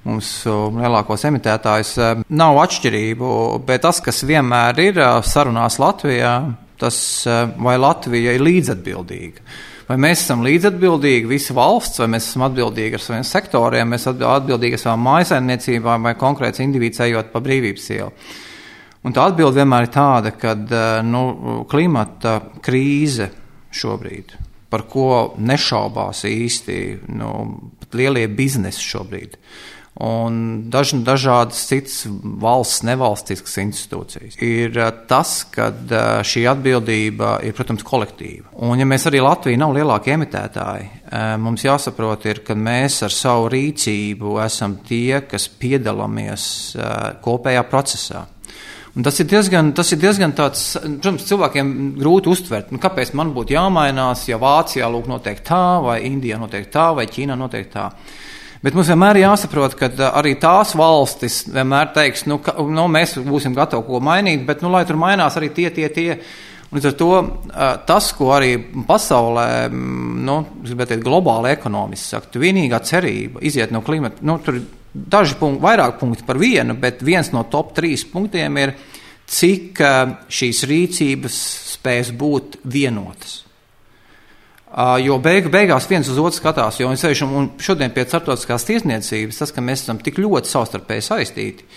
[0.02, 3.32] Mums lielākos emitētājus uh, nav atšķirību,
[3.64, 6.36] bet tas, kas vienmēr ir uh, sarunās Latvijā,
[6.82, 7.00] tas
[7.30, 9.48] uh, vai Latvija ir līdzatbildīga.
[9.88, 14.28] Vai mēs esam līdzatbildīgi, visa valsts, vai mēs esam atbildīgi ar saviem sektoriem, mēs esam
[14.36, 18.12] atbildīgi ar savām mājasaimniecībām vai konkrēts individs ejot pa brīvības ielu.
[19.02, 23.32] Un tā atbilde vienmēr ir tāda, ka eh, nu, klimata krīze
[23.74, 24.36] šobrīd,
[24.70, 25.12] par ko
[25.42, 26.82] nešaubās īsti
[27.18, 27.32] nu,
[27.98, 29.34] lielie biznesi šobrīd,
[30.06, 30.36] un
[30.72, 31.96] daž, dažādas citas
[32.44, 34.38] valsts, nevalstiskas institūcijas.
[34.38, 38.52] Ir eh, tas, ka eh, šī atbildība ir, protams, kolektīva.
[38.62, 40.92] Un, ja mēs arī Latvija nav lielākie emitētāji,
[41.42, 46.46] mums jāsaprot, ir, ka mēs ar savu rīcību esam tie, kas piedalāmies
[47.26, 48.28] kopējā procesā.
[48.92, 53.30] Un tas ir diezgan, tas ir diezgan tāds, protams, cilvēkiem grūti uztvert, nu, kāpēc man
[53.32, 57.88] būtu jāmainās, ja Vācijā lūk notiek tā, vai Indijā notiek tā, vai Ķīnā notiek tā.
[58.62, 63.16] Bet mums vienmēr ir jāsaprot, ka arī tās valstis vienmēr teiks, nu, ka, nu mēs
[63.24, 66.20] būsim gatavi ko mainīt, bet, nu, lai tur mainās arī tie, tie, tie.
[66.72, 67.08] Līdz ar to
[67.88, 68.54] tas, ko arī
[68.88, 74.60] pasaulē, nu, teikt, globāli ekonomiski saka, vienīgā cerība iziet no klimata, nu, tur
[74.94, 78.74] daži punkti, vairāk punkti par vienu, bet viens no top trīs punktiem ir,
[79.32, 79.80] cik
[80.32, 81.38] šīs rīcības
[81.78, 83.42] spēs būt vienotas.
[85.04, 89.52] Jo beigu, beigās viens uz otru skatās, jo ceļš, un šodien pie starptautiskās tiesniecības tas,
[89.52, 91.68] ka mēs esam tik ļoti savstarpēji saistīti.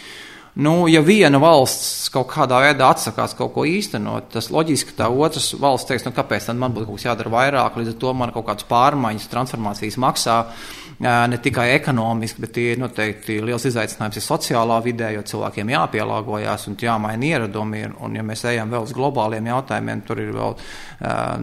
[0.55, 5.09] Nu, ja viena valsts kaut kādā veidā atsakās kaut ko īstenot, tas loģiski, ka tā
[5.11, 8.35] otras valsts teiks, nu, kāpēc man būtu kaut kas jādara vairāk, līdz ar to man
[8.37, 10.39] kaut kādas pārmaiņas, transformācijas maksā.
[10.45, 16.69] Uh, ne tikai ekonomiski, bet ir noteikti liels izaicinājums ir sociālā vidē, jo cilvēkiem jāpielāgojas
[16.71, 17.83] un jāmaina ieradumi.
[18.05, 20.57] Un, ja mēs ejam vēl uz globāliem jautājumiem, tur ir vēl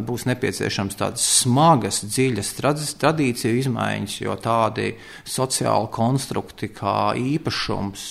[0.07, 2.53] būs nepieciešams tādas smagas, dziļas
[3.01, 4.93] tradīciju izmaiņas, jo tādi
[5.27, 8.07] sociāli konstrukti kā īpašums,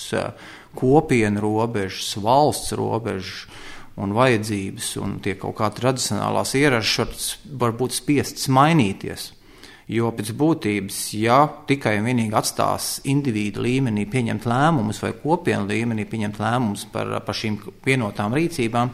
[0.77, 3.45] kopienu robežas, valsts robežas
[4.01, 7.27] un vajadzības un tie kaut kā tradicionālās ierašanās
[7.59, 9.31] var būt spiestas mainīties.
[9.91, 16.05] Jo pēc būtības, ja tikai un vienīgi atstās individu līmenī pieņemt lēmumus vai kopienu līmenī
[16.07, 18.93] pieņemt lēmumus par, par šīm vienotām rīcībām,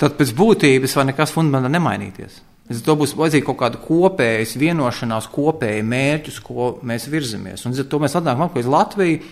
[0.00, 2.40] tad pēc būtības var nekas fundamentāli nemainīties.
[2.68, 7.64] Ar to būs vajadzīga kaut kāda kopējas vienošanās, kopēja mērķus, ko mēs virzamies.
[7.64, 9.22] Un to mēs atnākam uz Latviju.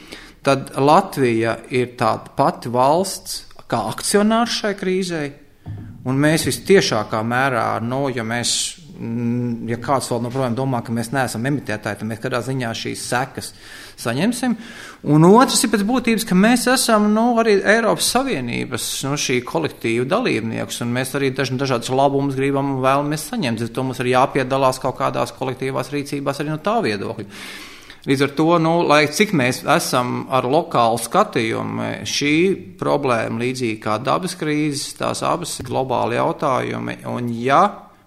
[0.46, 5.22] Tad Latvija ir tāda pati valsts, kā akcionārs šai krīzē,
[6.06, 8.52] un mēs visciešākā mērā, nu, ja mēs
[9.70, 13.52] ja kāds vēl joprojām domā, ka mēs neesam emitētāji, tad mēs kādā ziņā šīs sekas
[14.00, 14.56] saņemsim.
[15.12, 20.82] Un otrs ir pēc būtības, ka mēs esam nu, arī Eiropas Savienības nu, kolektīva dalībnieks,
[20.84, 23.64] un mēs arī daž, dažādas labumus gribam un vēlamies saņemt.
[23.68, 27.30] Tad mums ir jāpiedalās kaut kādās kolektīvās rīcībās arī no tā viedokļa.
[28.06, 32.34] Līdz ar to, nu, lai cik mēs esam ar lokālu skatījumu, šī
[32.78, 37.00] problēma, līdzīgi kā dabas krīzes, tās abas ir globāli jautājumi.
[37.10, 37.64] Un, ja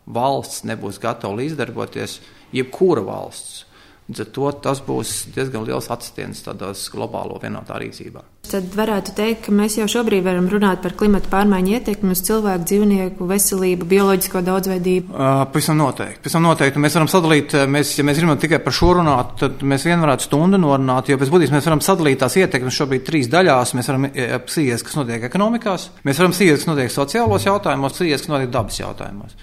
[0.09, 2.19] valsts nebūs gatava līdzdarboties,
[2.55, 3.65] jebkura valsts.
[4.09, 8.23] Līdz ar to tas būs diezgan liels atstiens tādās globālo vienotā rīcībā.
[8.49, 12.65] Tad varētu teikt, ka mēs jau šobrīd varam runāt par klimatu pārmaiņu ietekmi uz cilvēku,
[12.71, 15.13] dzīvnieku veselību, bioloģisko daudzveidību.
[15.13, 16.23] Uh, pavisam noteikti.
[16.23, 16.81] Pavisam noteikti.
[16.81, 20.25] Mēs varam sadalīt, mēs, ja mēs gribam tikai par šo runāt, tad mēs vien varētu
[20.25, 23.77] stundu norunāt, jo pēc būtības mēs varam sadalīt tās ietekmes šobrīd trīs daļās.
[23.77, 28.33] Mēs varam sīties, kas notiek ekonomikās, mēs varam sīties, kas notiek sociālos jautājumos, sīties, kas
[28.33, 29.37] notiek dabas jautājumos.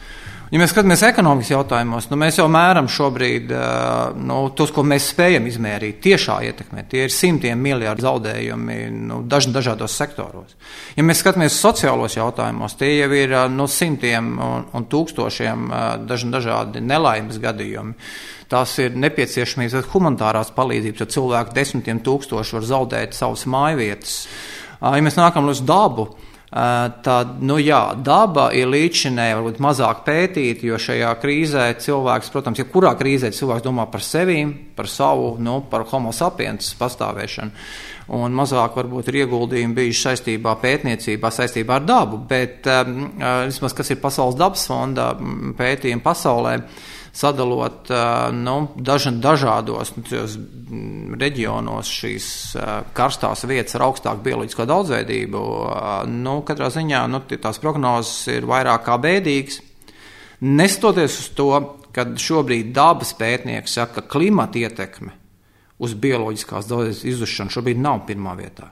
[0.46, 3.50] Ja mēs skatāmies ekonomikas jautājumos, nu, mēs jau mēram šobrīd
[4.28, 6.84] nu, tos, ko mēs spējam izmērīt, tiešā ietekmē.
[6.86, 8.76] Tie ir simtiem miljardu zaudējumi
[9.08, 10.54] nu, daž, dažādos sektoros.
[10.94, 15.66] Ja mēs skatāmies sociālos jautājumos, tie jau ir nu, simtiem un, un tūkstošiem
[16.06, 17.96] daž, dažādi nelaimes gadījumi.
[18.46, 24.20] Tās ir nepieciešamības humanitārās palīdzības, jo cilvēki desmitiem tūkstoši var zaudēt savas mājvietas.
[24.78, 26.12] Ja mēs nākam uz dabu,
[26.46, 32.68] Tad, nu jā, daba ir līdzinēji varbūt mazāk pētīta, jo šajā krīzē cilvēks, protams, ja
[32.70, 34.44] kurā krīzē cilvēks domā par sevi,
[34.76, 37.66] par savu, nu, par homo sapiens pastāvēšanu.
[38.14, 42.68] Un mazāk varbūt ir ieguldījumi bijuši saistībā pētniecībā, saistībā ar dabu, bet
[43.48, 45.08] vismaz kas ir Pasaules dabas fonda
[45.58, 46.84] pētījumi pasaulē, uh,
[47.16, 47.90] sadalot
[48.36, 50.04] nu, daž, dažādos nu,
[51.16, 52.28] reģionos šīs
[52.96, 55.42] karstās vietas ar augstāku bioloģisko daudzveidību.
[56.12, 59.62] Nu, katrā ziņā nu, tās prognozes ir vairāk kā bēdīgas.
[60.46, 61.50] Nestoties uz to,
[61.96, 65.16] ka šobrīd dabas pētnieki saka, ka klimata ietekme
[65.82, 68.70] uz bioloģiskās daudzveidības izzušanu šobrīd nav pirmā vietā.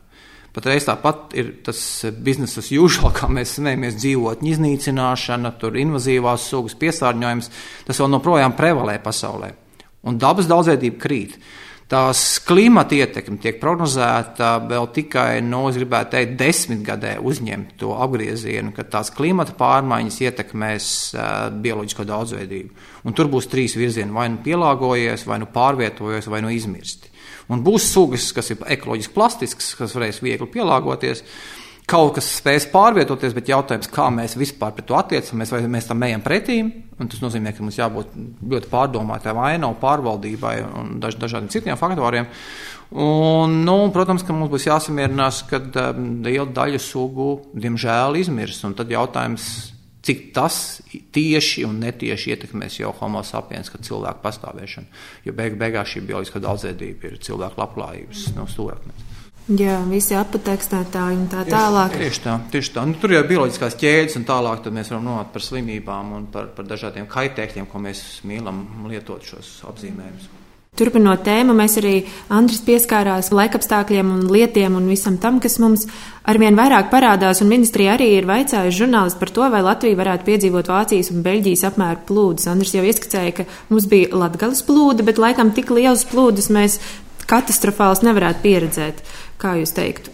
[0.54, 1.78] Patreiz tāpat ir tas
[2.22, 7.50] biznesa usual, kā mēs smējamies, dzīvotņu iznīcināšana, tur invazīvās sugas piesārņojums,
[7.88, 9.50] tas vēl joprojām prevalē pasaulē.
[10.04, 11.38] Un dabas daudzveidība krīt.
[11.84, 18.72] Tās klimata ietekme tiek prognozēta vēl tikai, nu, es gribētu teikt, desmitgadē uzņemt to apgriezienu,
[18.72, 20.86] ka tās klimata pārmaiņas ietekmēs
[21.64, 22.86] bioloģisko daudzveidību.
[23.04, 27.12] Un tur būs trīs virzieni- vai nu pielāgojies, vai nu pārvietojies, vai nu izmirsti.
[27.52, 31.22] Un būs sugas, kas ir ekoloģiski plastiskas, kas varēs viegli pielāgoties.
[31.84, 36.00] Kaut kas spēs pārvietoties, bet jautājums, kā mēs vispār pret to attiecamies, vai mēs tam
[36.06, 36.62] ejam pretī.
[36.96, 42.30] Tas nozīmē, ka mums jābūt ļoti pārdomātai vainai, pārvaldībai un daž, dažādiem citiem faktoriem.
[43.04, 48.62] Un, nu, protams, ka mums būs jāsamierinās, ka um, liela daļa sugu, diemžēl, izmirs.
[48.78, 49.48] Tad jautājums,
[50.04, 50.58] cik tas
[51.12, 55.02] tieši un netieši ietekmēs jau homo sapiens, kā cilvēku pastāvēšanu.
[55.28, 59.13] Jo beig beigās šī bioloģiskā daudzveidība ir cilvēku labklājības no stūrakmens.
[59.44, 61.98] Jā, visi apatekstētāji un tā tālāk.
[62.00, 62.84] Tieši tā, tieši tā.
[62.88, 66.48] Nu, tur jau ir bioloģiskās ķēdes, un tālāk mēs varam runāt par slimībām un par,
[66.56, 70.32] par dažādiem kaitēkļiem, ko mēs mīlam lietot šos apzīmējumus.
[70.74, 71.92] Turpinot tēmu, mēs arī
[72.34, 75.84] Andris pieskārās laikapstākļiem un lietiem un visam tam, kas mums
[76.26, 80.72] arvien vairāk parādās, un ministrija arī ir vaicājusi žurnālisti par to, vai Latvija varētu piedzīvot
[80.72, 82.48] Vācijas un Beļģijas apmēru plūdus.
[82.50, 86.80] Andris jau ieskicēja, ka mums bija Latgales plūdi, bet laikam tik liels plūdus mēs
[87.30, 89.02] katastrofāls nevarētu pieredzēt.
[89.40, 90.12] Kā jūs teiktu?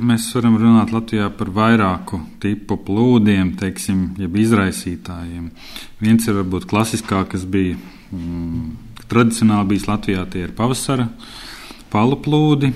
[0.00, 5.50] Mēs varam runāt Latvijā par vairāku tipu plūdiem, teiksim, jeb izraisītājiem.
[6.00, 7.76] Viens ir varbūt klasiskākais, kas bija.
[8.14, 8.70] Mm,
[9.10, 11.08] Tradicionāli bijis Latvijā tie ir pavasara
[11.90, 12.70] palu plūdi,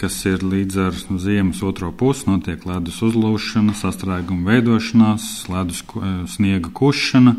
[0.00, 6.72] kas ir līdz ar ziemas otro pusi, notiek ledus uzlūšana, sastrēguma veidošanās, ledus eh, sniega
[6.74, 7.36] kušana.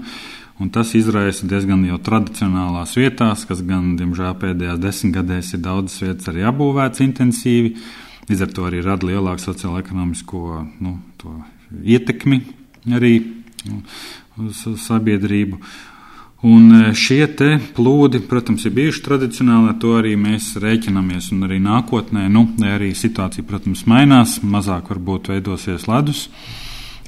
[0.58, 6.32] Un tas izraisa diezgan jau tradicionālās vietās, kas gan, diemžēl, pēdējās desmitgadēs ir daudzas vietas
[6.32, 7.76] arī apbūvētas intensīvi.
[8.28, 10.42] Līdz ar to arī rada lielāku sociālo-ekonomisko
[10.82, 10.96] nu,
[11.84, 12.42] ietekmi
[12.98, 13.14] arī
[13.68, 13.84] nu,
[14.48, 15.62] uz sabiedrību.
[16.48, 17.26] Un e, šie
[17.78, 21.32] plūdi, protams, ir bijuši tradicionāli, ar to arī mēs rēķinamies.
[21.34, 26.28] Un arī nākotnē, nu, arī situācija, protams, mainās, mazāk varbūt veidosies ledus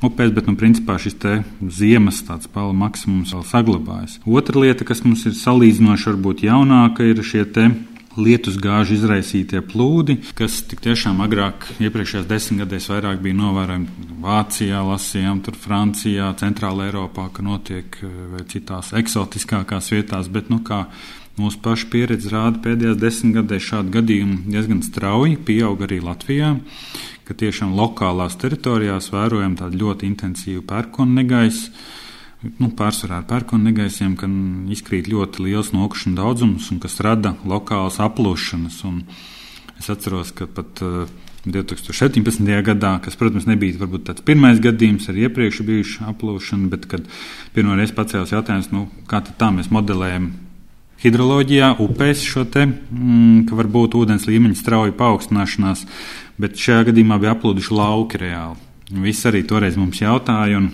[0.06, 1.18] upēs, bet, nu, principā šis
[1.80, 4.20] ziemas pala maksimums vēl saglabājas.
[4.26, 7.46] Otra lieta, kas mums ir salīdzinoši varbūt jaunāka, ir šie
[8.20, 15.58] lietus gāžu izraisītie plūdi, kas tiešām agrāk, iepriekšējās desmitgadēs, vairāk bija novērojami Vācijā, lasījām, tur
[15.60, 20.88] Francijā, Centrālā Eiropā, ka notiek eh, vai citās eksotiskākās vietās, bet nu kā.
[21.40, 26.50] Mūsu paša pieredze rāda, ka pēdējās desmitgadēs šādu gadījumu diezgan strauji pieauga arī Latvijā,
[27.30, 31.70] ka tiešām lokālās teritorijās vērojam tādu ļoti intensīvu pērkonu negaisu
[32.58, 34.34] nu, pārsvarā ar pērkonu negaisiem, kad
[34.74, 38.80] izkrīt ļoti liels nokrišņu daudzums un kas rada lokālas aplūšanas.
[38.90, 39.04] Un
[39.78, 41.06] es atceros, ka pat uh,
[41.46, 42.50] 2017.
[42.66, 47.06] gadā, kas, protams, nebija varbūt tāds pirmais gadījums ar iepriekš bijušu aplūšanu, bet kad
[47.54, 50.32] pirmo reizi pacēlās jautājums, nu, kā tā mēs modelējam
[51.04, 55.86] hidroloģijā, upēs šo te, mm, ka var būt ūdens līmeņa strauja paaugstināšanās,
[56.40, 58.60] bet šajā gadījumā bija aplūduši lauki reāli.
[59.04, 60.72] Visi arī toreiz mums jautāja, un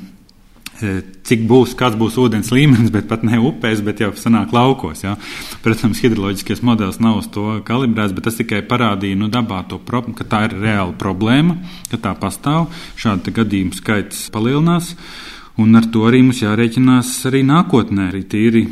[0.84, 5.06] E, cik būs, kāds būs ūdens līmenis, bet pat ne upēs, bet jau sanāk laukos.
[5.06, 5.16] Ja.
[5.64, 10.28] Protams, hidroloģiskais modelis nav uz to kalibrēts, bet tas tikai parādīja nu, dabā to, ka
[10.28, 11.58] tā ir reāla problēma,
[11.92, 12.68] ka tā pastāv,
[13.00, 14.96] šāda gadījuma skaits palielinās.
[15.62, 18.66] Un ar to arī mums jārēķinās arī nākotnē, arī tīri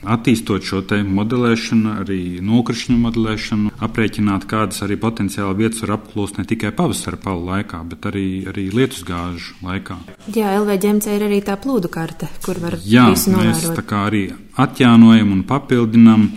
[0.00, 6.72] Attīstot šo modelēšanu, arī nokrišņu modelēšanu, aprēķināt, kādas arī potenciāli vietas var apklust ne tikai
[6.72, 9.98] pavasara palu laikā, bet arī, arī lietusgāžu laikā.
[10.32, 13.60] Jā, LVģemce ir arī tā plūdu karte, kur var Jā, visu novērot.
[13.60, 14.24] Jā, mēs tā kā arī
[14.56, 16.28] atjaunojam un papildinam.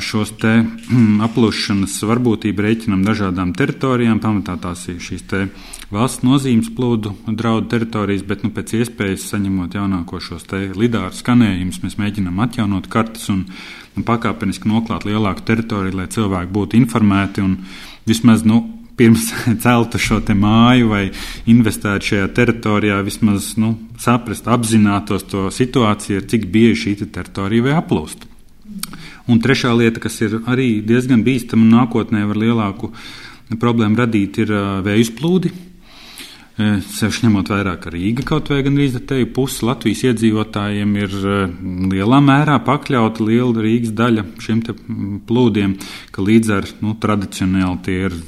[0.00, 0.54] Šos te
[1.26, 4.22] aplūšanas varbūtību rēķinam dažādām teritorijām.
[4.22, 5.26] Pamatā tās ir šīs
[5.94, 10.44] valsts nozīmes plūdu draudu teritorijas, bet nu, pēc iespējas saņemot jaunāko šos
[10.76, 13.46] lidāru skanējumus, mēs mēģinām atjaunot kartes un,
[13.96, 17.56] un pakāpeniski noklāt lielāku teritoriju, lai cilvēki būtu informēti un
[18.08, 18.62] vismaz nu,
[18.98, 19.30] pirms
[19.64, 21.04] celtu šo māju vai
[21.46, 28.26] investētu šajā teritorijā, vismaz nu, saprast, apzinātos to situāciju, cik bieži šī teritorija vai aplūst.
[29.28, 32.92] Un trešā lieta, kas ir arī diezgan bīstama nākotnē var lielāku
[33.60, 34.52] problēmu radīt, ir
[34.84, 35.52] vēju plūdi.
[36.58, 41.12] Sevišķi ņemot vērā, ka Rīga kaut vai gandrīz te pusi Latvijas iedzīvotājiem ir
[41.92, 44.64] lielā mērā pakļauta liela Rīgas daļa šiem
[45.28, 45.76] plūdiem,
[46.10, 48.18] ka līdz ar nu, tradicionāli tie ir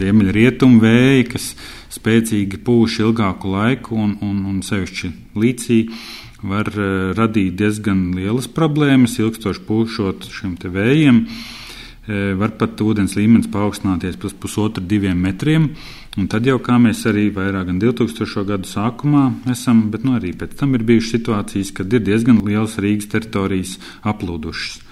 [0.00, 1.48] ziemeļrietumu vēji, kas
[1.94, 6.02] spēcīgi pūš ilgāku laiku un, un, un sevišķi līdzīgi
[6.50, 11.22] var uh, radīt diezgan lielas problēmas, ilgstoši pūšot šiem vējiem.
[11.22, 15.70] Uh, var pat ūdens līmenis paaugstināties par pusotru, diviem metriem.
[16.12, 18.42] Un tad jau, kā mēs arī vairāk gan 2000.
[18.44, 22.74] gadu sākumā esam, bet nu, arī pēc tam ir bijušas situācijas, kad ir diezgan lielas
[22.84, 24.82] Rīgas teritorijas aplūdušas.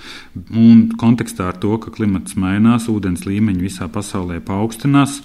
[0.56, 5.18] Un kontekstā ar to, ka klimats mainās, ūdens līmeņi visā pasaulē paaugstinās,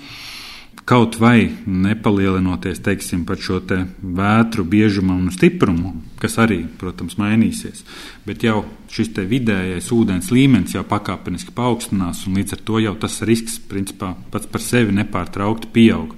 [0.85, 7.81] kaut vai nepalielinoties teiksim, par šo te vētru biežumu un stiprumu, kas arī, protams, mainīsies.
[8.27, 8.61] Bet jau
[8.93, 14.13] šis vidējais ūdens līmenis jau pakāpeniski paaugstinās, un līdz ar to jau tas risks principā,
[14.31, 16.13] pats par sevi nepārtraukti pieaug.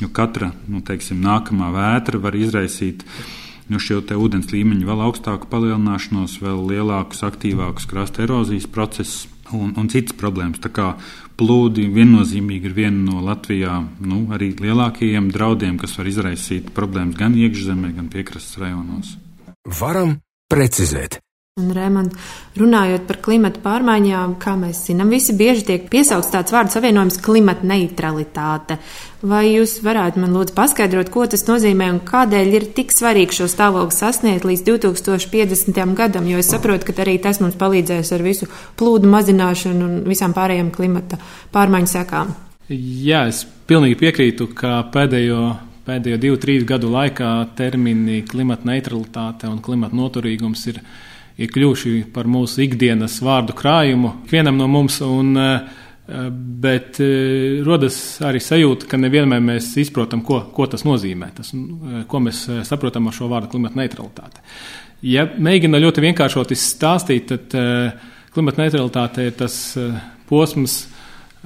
[0.00, 3.02] Jo katra nu, teiksim, nākamā vētra var izraisīt
[3.70, 9.90] nu, šo ūdens līmeņa vēl augstāku palielināšanos, vēl lielākus, aktīvākus krasta erozijas procesus un, un
[9.92, 10.62] citas problēmas.
[10.62, 10.88] Tā kā
[11.42, 17.34] plūdi viennozīmīgi ir viena no Latvijā nu, arī lielākajiem draudiem, kas var izraisīt problēmas gan
[17.34, 19.16] iekšzemē, gan piekrastes rajonos.
[19.80, 20.20] Varam
[20.52, 21.18] precizēt.
[21.60, 22.14] Un, Rēmond,
[22.56, 27.68] runājot par klimatu pārmaiņām, kā mēs zinām, visi bieži tiek piesaukts tāds vārdu savienojums- klimata
[27.68, 28.78] neutralitāte.
[29.20, 33.50] Vai jūs varētu man lūdzu paskaidrot, ko tas nozīmē un kādēļ ir tik svarīgi šo
[33.52, 35.94] stāvokli sasniegt līdz 2050.
[35.94, 36.24] gadam?
[36.26, 40.72] Jo es saprotu, ka arī tas mums palīdzēs ar visu plūdu mazināšanu un visām pārējām
[40.72, 41.18] klimata
[41.52, 42.34] pārmaiņu sekām.
[42.70, 49.58] Jā, es pilnīgi piekrītu, ka pēdējo pēdējo divu, trīs gadu laikā termini klimata neutralitāte un
[49.60, 50.80] klimata noturīgums ir
[51.40, 55.00] ir kļuvuši par mūsu ikdienas vārdu krājumu ikvienam no mums.
[55.06, 55.78] Un, eh,
[56.12, 61.52] Bet eh, rodas arī sajūta, ka nevienmēr mēs izprotam, ko, ko tas nozīmē, tas,
[62.10, 64.42] ko mēs saprotam ar šo vārdu klimata neutralitāte.
[65.06, 67.54] Ja mēģina ļoti vienkāršot izstāstīt, tad
[68.34, 69.54] klimata neutralitāte ir tas
[70.28, 70.76] posms,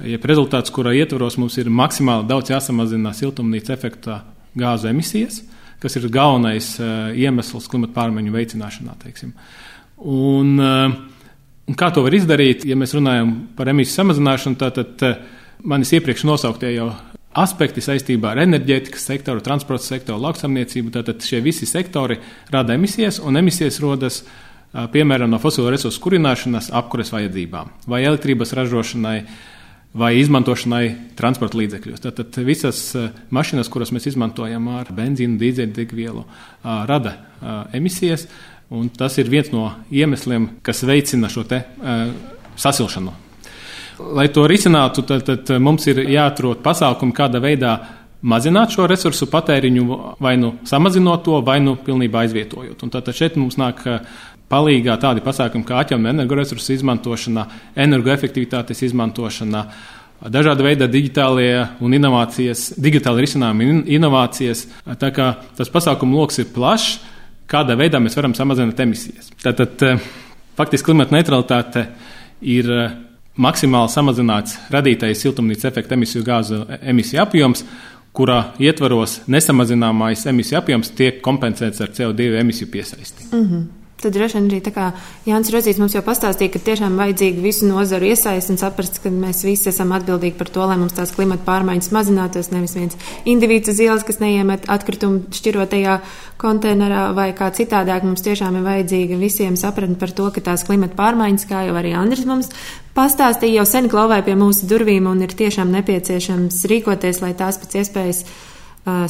[0.03, 4.19] jeb rezultāts, kura ietvaros mums ir maksimāli daudz jāsamazina siltumnīca efekta
[4.57, 5.43] gāzu emisijas,
[5.79, 6.73] kas ir galvenais
[7.13, 8.97] iemesls klimata pārmaiņu veicināšanā.
[9.05, 9.37] Teiksim.
[9.97, 10.91] Un, eh,
[11.67, 15.21] un kā to var izdarīt, ja mēs runājam par emisiju samazināšanu, tad eh,
[15.65, 16.91] manis iepriekš nosauktie jau
[17.37, 20.93] aspekti saistībā ar enerģētikas sektoru, transporta sektoru, lauksaimniecību.
[20.93, 22.19] Tātad šie visi sektori
[22.53, 28.53] rada emisijas, un emisijas rodas eh, piemēram no fosilo resursu kurināšanas apkures vajadzībām vai elektrības
[28.57, 29.19] ražošanai.
[29.97, 32.01] Vai izmantošanai transporta līdzekļos.
[32.03, 32.91] Tātad visas
[33.33, 36.25] mašīnas, kuras mēs izmantojam ar benzīnu, dīzeļdegvielu,
[36.91, 37.13] rada
[37.73, 38.27] emisijas.
[38.69, 42.09] Un tas ir viens no iemesliem, kas veicina šo te, uh,
[42.59, 43.13] sasilšanu.
[44.17, 47.77] Lai to risinātu, tad, tad mums ir jāatrod pasākumi, kādā veidā
[48.27, 49.85] mazināt šo resursu patēriņu,
[50.21, 52.83] vai nu samazinot to, vai nu pilnībā aizvietojot.
[52.83, 53.81] Un tātad šeit mums nāk
[54.51, 57.47] palīdzīgā tādi pasākumi kā atjaunojama energoresursu izmantošana,
[57.87, 59.63] energoefektivitātes izmantošana,
[60.33, 64.65] dažāda veida digitālie un inovācijas, digitāli risinājumi un inovācijas.
[65.01, 66.97] Tā kā tas pasākumu lokus ir plašs,
[67.47, 69.31] kādā veidā mēs varam samazināt emisijas.
[69.43, 69.83] Tātad
[70.57, 71.87] faktiski klimata neutralitāte
[72.41, 72.71] ir
[73.37, 77.63] maksimāli samazināts radītais siltumnīca efekta emisiju gāzu emisiju apjoms,
[78.17, 83.29] kurā ietvaros nesamazināmais emisiju apjoms tiek kompensēts ar CO2 emisiju piesaisti.
[83.31, 83.86] Mm -hmm.
[83.97, 84.91] Tad droši vien arī tā kā
[85.25, 89.39] Jānis Rozīts mums jau pastāstīja, ka tiešām vajadzīga visu nozaru iesaist un saprast, ka mēs
[89.41, 92.51] visi esam atbildīgi par to, lai mums tās klimata pārmaiņas mazinātos.
[92.53, 95.95] Nevis viens individs uz ielas, kas neiemet atkritumu šķirotajā
[96.37, 98.05] konteinerā vai kā citādāk.
[98.05, 101.95] Mums tiešām ir vajadzīga visiem sapratni par to, ka tās klimata pārmaiņas, kā jau arī
[101.97, 102.51] Andris mums
[102.93, 107.79] pastāstīja, jau sen klauvē pie mūsu durvīm un ir tiešām nepieciešams rīkoties, lai tās pēc
[107.81, 108.21] iespējas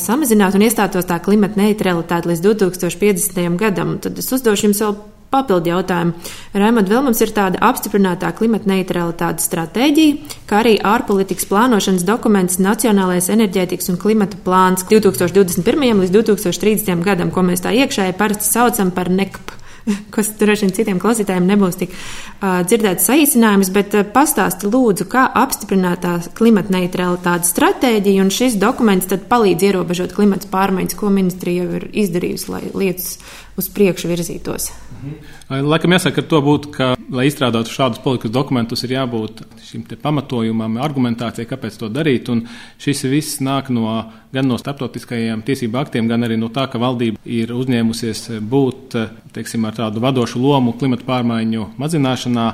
[0.02, 3.60] samazināt un iestātos tā klimata neutralitāte līdz 2050.
[3.60, 3.98] gadam.
[4.02, 4.98] Tad es uzdošu jums vēl
[5.32, 6.16] papildu jautājumu.
[6.56, 13.30] Raimond, vēl mums ir tāda apstiprinātā klimata neutralitātes stratēģija, kā arī ārpolitikas plānošanas dokuments Nacionālais
[13.34, 16.04] enerģētikas un klimata plāns 2021.
[16.04, 17.04] līdz 2030.
[17.06, 19.67] gadam, ko mēs tā iekšēji parasti saucam par NECP
[20.16, 25.26] kas droši vien citiem klausītājiem nebūs tik uh, dzirdēts saīsinājums, bet uh, pastāsti lūdzu, kā
[25.42, 31.82] apstiprinātā klimata neutralitātes stratēģija un šis dokuments tad palīdz ierobežot klimata pārmaiņas, ko ministrija jau
[31.82, 33.18] ir izdarījusi, lai lietas
[33.58, 34.72] uz priekšu virzītos.
[34.98, 35.68] Mhm.
[35.68, 40.80] Laikam jāsaka, ka to būtu, ka, lai izstrādātu šādus politikas dokumentus, ir jābūt šim pamatojumam,
[40.82, 42.32] argumentācijai, kāpēc to darīt.
[42.34, 42.46] Un
[42.82, 43.86] šis viss nāk no,
[44.34, 49.00] gan no starptautiskajiem tiesību aktiem, gan arī no tā, ka valdība ir uzņēmusies būt
[49.38, 52.52] teiksim, ar tādu vadošu lomu klimata pārmaiņu mazināšanā.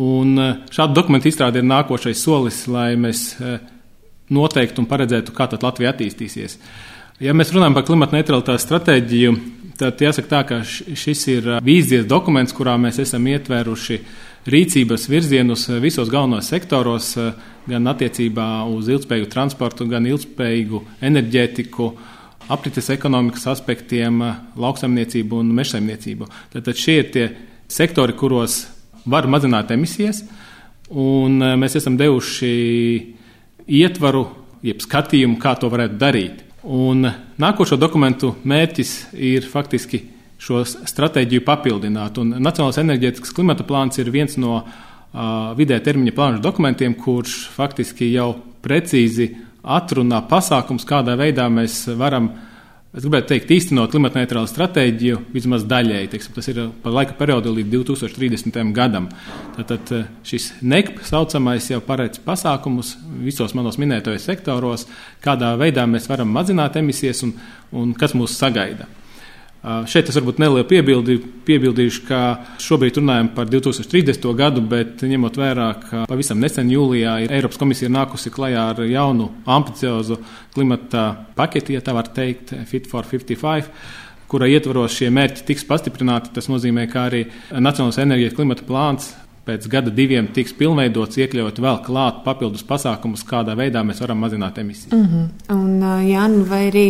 [0.00, 0.38] Un
[0.70, 3.34] šādu dokumentu izstrāde ir nākošais solis, lai mēs
[4.30, 6.58] noteiktu un paredzētu, kā Latvija attīstīsies.
[7.20, 9.32] Ja mēs runājam par klimata neutralitātes stratēģiju,
[9.80, 13.96] Tad jāsaka tā, ka šis ir vīzijas dokuments, kurā mēs esam ietvēruši
[14.52, 17.14] rīcības virzienus visos galvenos sektoros,
[17.64, 21.86] gan attiecībā uz ilgspējīgu transportu, gan ilgspējīgu enerģētiku,
[22.52, 24.20] aprites ekonomikas aspektiem,
[24.60, 26.28] lauksaimniecību un mežsaimniecību.
[26.52, 27.24] Tad šie ir tie
[27.72, 28.66] sektori, kuros
[29.08, 30.26] var mazināt emisijas,
[30.92, 32.52] un mēs esam devuši
[33.80, 34.26] ietvaru,
[34.60, 36.44] jeb skatījumu, kā to varētu darīt.
[36.60, 37.06] Un
[37.40, 40.02] nākošo dokumentu mērķis ir faktiski
[40.40, 42.18] šo stratēģiju papildināt.
[42.20, 48.10] Un Nacionālais enerģētikas klimata plāns ir viens no uh, vidē termiņa plānu dokumentiem, kurš faktiski
[48.12, 48.34] jau
[48.64, 49.30] precīzi
[49.64, 52.49] atrunā pasākums, kādā veidā mēs varam uh,
[52.90, 56.08] Es gribētu teikt, īstenot klimata neitrālu stratēģiju vismaz daļēji.
[56.10, 58.58] Teiksim, tas ir par laika periodu līdz 2030.
[58.74, 59.06] gadam.
[59.54, 64.88] Tātad eh, šis NECP saucamais jau paredz pasākumus visos manos minētajos sektoros,
[65.22, 67.36] kādā veidā mēs varam mazināt emisijas un,
[67.70, 68.90] un kas mūs sagaida.
[69.60, 72.20] Šeit es varbūt nelielu piebildi, piebildīšu, ka
[72.64, 74.24] šobrīd runājam par 2030.
[74.38, 79.28] gadu, bet ņemot vērā, ka pavisam nesen jūlijā ir Eiropas komisija nākusi klajā ar jaunu
[79.44, 80.16] ambiciozu
[80.54, 83.68] klimata paketi, ja tā var teikt, Fit for 55
[84.30, 86.30] kura ietvaros šie mērķi tiks pastiprināti.
[86.34, 89.10] Tas nozīmē, ka arī Nacionālais enerģijas klimata plāns
[89.50, 94.58] pēc gada diviem tiks pilnveidots, iekļaut vēl klāt papildus pasākumus, kādā veidā mēs varam mazināt
[94.62, 94.92] emisijas.
[94.94, 95.28] Mm -hmm.
[95.54, 96.86] Un, Jāni, vai arī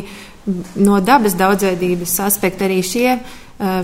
[0.80, 3.78] no dabas daudzveidības aspekta arī šie uh,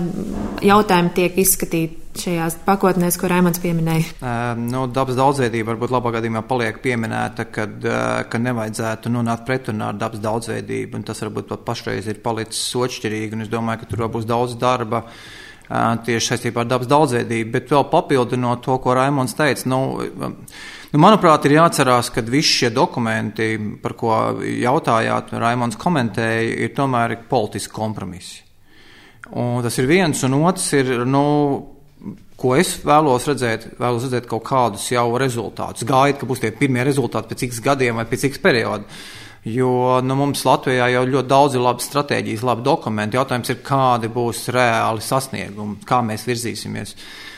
[0.65, 4.17] jautājumi tiek izskatīti šajās pakotnēs, ko Raimons pieminēja?
[4.17, 9.91] Uh, no dabas daudzveidība varbūt labā gadījumā paliek pieminēta, kad, uh, ka nevajadzētu nonākt pretrunā
[9.93, 13.91] ar dabas daudzveidību, un tas varbūt pat pašreiz ir palicis sočķirīgi, un es domāju, ka
[13.91, 15.05] tur būs daudz darba.
[15.05, 17.51] Uh, tieši saistībā ar dabas daudzveidību.
[17.51, 19.79] Bet vēl papildinot to, ko Raimons teica, nu,
[20.93, 27.17] nu, manuprāt, ir jāatcerās, ka visi šie dokumenti, par ko jautājāt, Raimons komentēja, ir tomēr
[27.29, 28.43] politiski kompromisi.
[29.35, 31.23] Un tas ir viens, un otrs ir, nu,
[32.39, 35.87] ko es vēlos redzēt, vēlos redzēt kaut kādus jau rezultātus.
[35.87, 38.85] Gaidu, ka būs tie pirmie rezultāti pēc x gadiem vai pēc x periodu.
[39.47, 43.15] Jo nu, mums Latvijā jau ļoti daudz ir labi stratēģijas, labi dokumenti.
[43.15, 46.95] Jautājums ir, kādi būs reāli sasniegumi, kā mēs virzīsimies.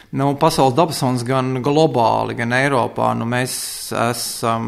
[0.09, 3.53] Nu, pasaules dabasons gan globāli, gan Eiropā, nu, mēs
[3.93, 4.63] esam,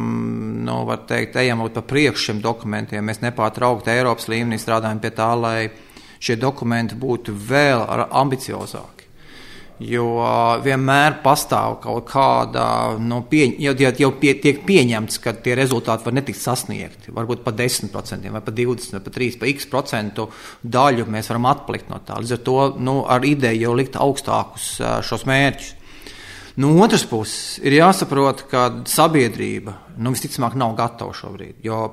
[0.62, 3.08] nu, var teikt, ejam pa priekšu šiem dokumentiem.
[3.10, 5.72] Mēs nepārtraukti Eiropas līmenī strādājam pie tā, lai
[6.22, 7.88] šie dokumenti būtu vēl
[8.22, 9.01] ambiciozāki.
[9.82, 10.06] Jo
[10.62, 12.64] vienmēr pastāv kaut kāda,
[13.02, 17.14] nu, pieņ, jau, jau, pie, tiek pieņemts, ka tie rezultāti var netikt sasniegti.
[17.16, 20.28] Varbūt par 10%, vai par 20%, vai par 3%, par x procentu
[20.62, 22.20] daļu mēs varam atpalikt no tā.
[22.22, 24.74] Līdz ar to nu, ar ideju jau likt augstākus
[25.08, 25.74] šos mērķus.
[26.62, 31.62] No otras puses, ir jāsaprot, ka sabiedrība nu, visticamāk nav gatava šobrīd.
[31.66, 31.88] Jo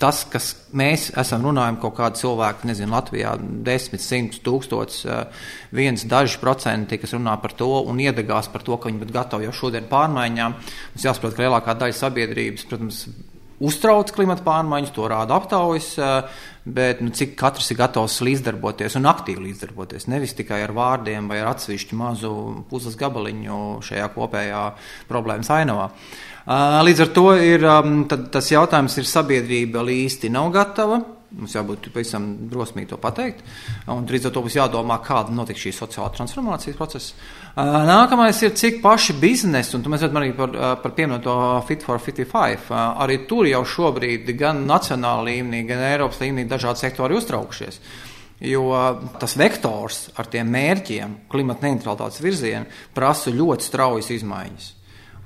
[0.00, 3.34] tas, kas mēs esam runājami, kaut kādi cilvēki, nezinu, Latvijā
[3.66, 8.76] desmit, simts, tūkstots, eh, viens, daži procenti, kas runā par to un iedegās par to,
[8.76, 10.56] ka viņi būtu gatavi jau šodien pārmaiņām.
[10.94, 13.06] Mums jāsaprot, ka lielākā daļa sabiedrības, protams,
[13.60, 16.22] uztrauc klimata pārmaiņas, to rāda aptaujas, eh,
[16.66, 20.08] bet nu, cik katrs ir gatavs līdzdarboties un aktīvi līdzdarboties.
[20.08, 24.72] Nevis tikai ar vārdiem vai ar atsevišķu mazu puzles gabaliņu šajā kopējā
[25.08, 25.90] problēmas ainavā.
[25.90, 31.02] Eh, līdz ar to ir, um, tas jautājums ir sabiedrība īsti nav gatava
[31.34, 33.40] Mums jābūt pavisam drosmīgi to pateikt.
[33.90, 37.16] Un drīz ar to būs jādomā, kāda notiks šī sociālā transformācijas procesa.
[37.88, 41.34] Nākamais ir, cik paši biznesi, un mēs redzam arī par, par pieminēto
[41.66, 42.70] Fit for 55.
[43.02, 47.80] Arī tur jau šobrīd gan nacionāla līmenī, gan Eiropas līmenī dažādi sektori uztraukšies.
[48.44, 48.68] Jo
[49.18, 54.72] tas vektors ar tiem mērķiem, klimata neutralitātes virzienu, prasa ļoti straujas izmaiņas.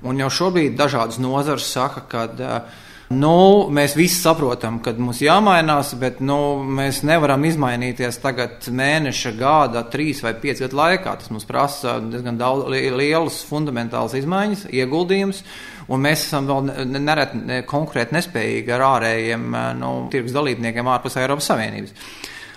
[0.05, 2.77] Un jau šobrīd dažādas nozares saka, ka uh,
[3.09, 9.81] Nu, mēs visi saprotam, ka mums jāmainās, bet nu, mēs nevaram izmainīties tagad mēneša, gada,
[9.89, 11.15] trīs vai piecu gadu laikā.
[11.17, 15.41] Tas mums prasa diezgan daudz, lielas fundamentālas izmaiņas, ieguldījumus,
[15.89, 16.69] un mēs esam vēl
[16.99, 21.97] nereti ne, konkrēti nespējīgi ar ārējiem nu, tirgus dalībniekiem ārpus Eiropas Savienības.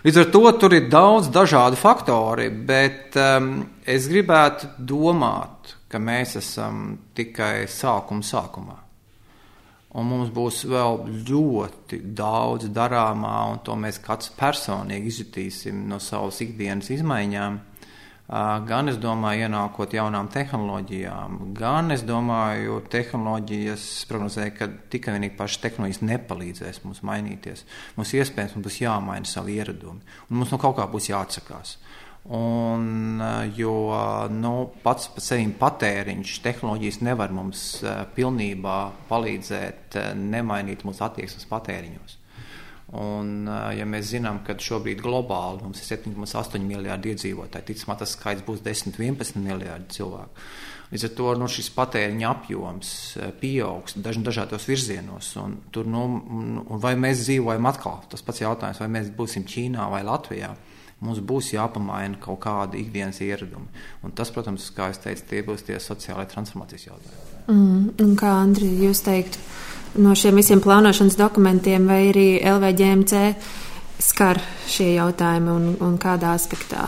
[0.05, 3.55] Līdz ar to tur ir daudz dažādu faktori, bet um,
[3.88, 8.78] es gribētu domāt, ka mēs esam tikai sākuma sākumā.
[9.93, 16.40] Un mums būs vēl ļoti daudz darāmā, un to mēs katrs personīgi izjutīsim no savas
[16.40, 17.61] ikdienas izmaiņām.
[18.64, 25.61] Gan es domāju, ienākot jaunām tehnoloģijām, gan es domāju, tehnoloģijas prognozēja, ka tikai vienīgi pašas
[25.66, 27.66] tehnoloģijas nepalīdzēs mums mainīties.
[27.99, 31.76] Mums iespējams mums būs jāmaina savi ieradumi, un mums no kaut kā būs jāatsakās.
[32.24, 33.74] Un, eh, jo
[34.30, 38.76] nu, pats par sevi patēriņš, tehnoloģijas nevar mums uh, pilnībā
[39.08, 42.14] palīdzēt uh, nemainīt mūsu attieksmes patēriņos.
[42.94, 48.14] Un, uh, ja mēs zinām, ka šobrīd globāli mums ir 7,8 miljardi iedzīvotāji, ticamāk, tas
[48.14, 50.46] skaits būs 10, 11 miljardi cilvēku.
[50.92, 52.88] Līdz ar to nu, šis patēriņa apjoms
[53.40, 55.32] pieaugs daž, dažādos virzienos.
[55.40, 59.88] Un, tur, nu, un vai mēs dzīvojam atkal, tas pats jautājums, vai mēs būsim Ķīnā
[59.90, 60.52] vai Latvijā
[61.03, 63.68] mums būs jāpamaina kaut kāda ikdienas ieradumi.
[64.07, 67.28] Un tas, protams, kā jau teicu, tie būs tie sociālai transformācijas jautājumi.
[67.53, 69.40] Mm, kā Andri, jūs teiktu,
[70.03, 73.22] no šiem visiem plānošanas dokumentiem vai arī LVģMC
[74.03, 74.40] skar
[74.70, 76.86] šie jautājumi un, un kādā aspektā?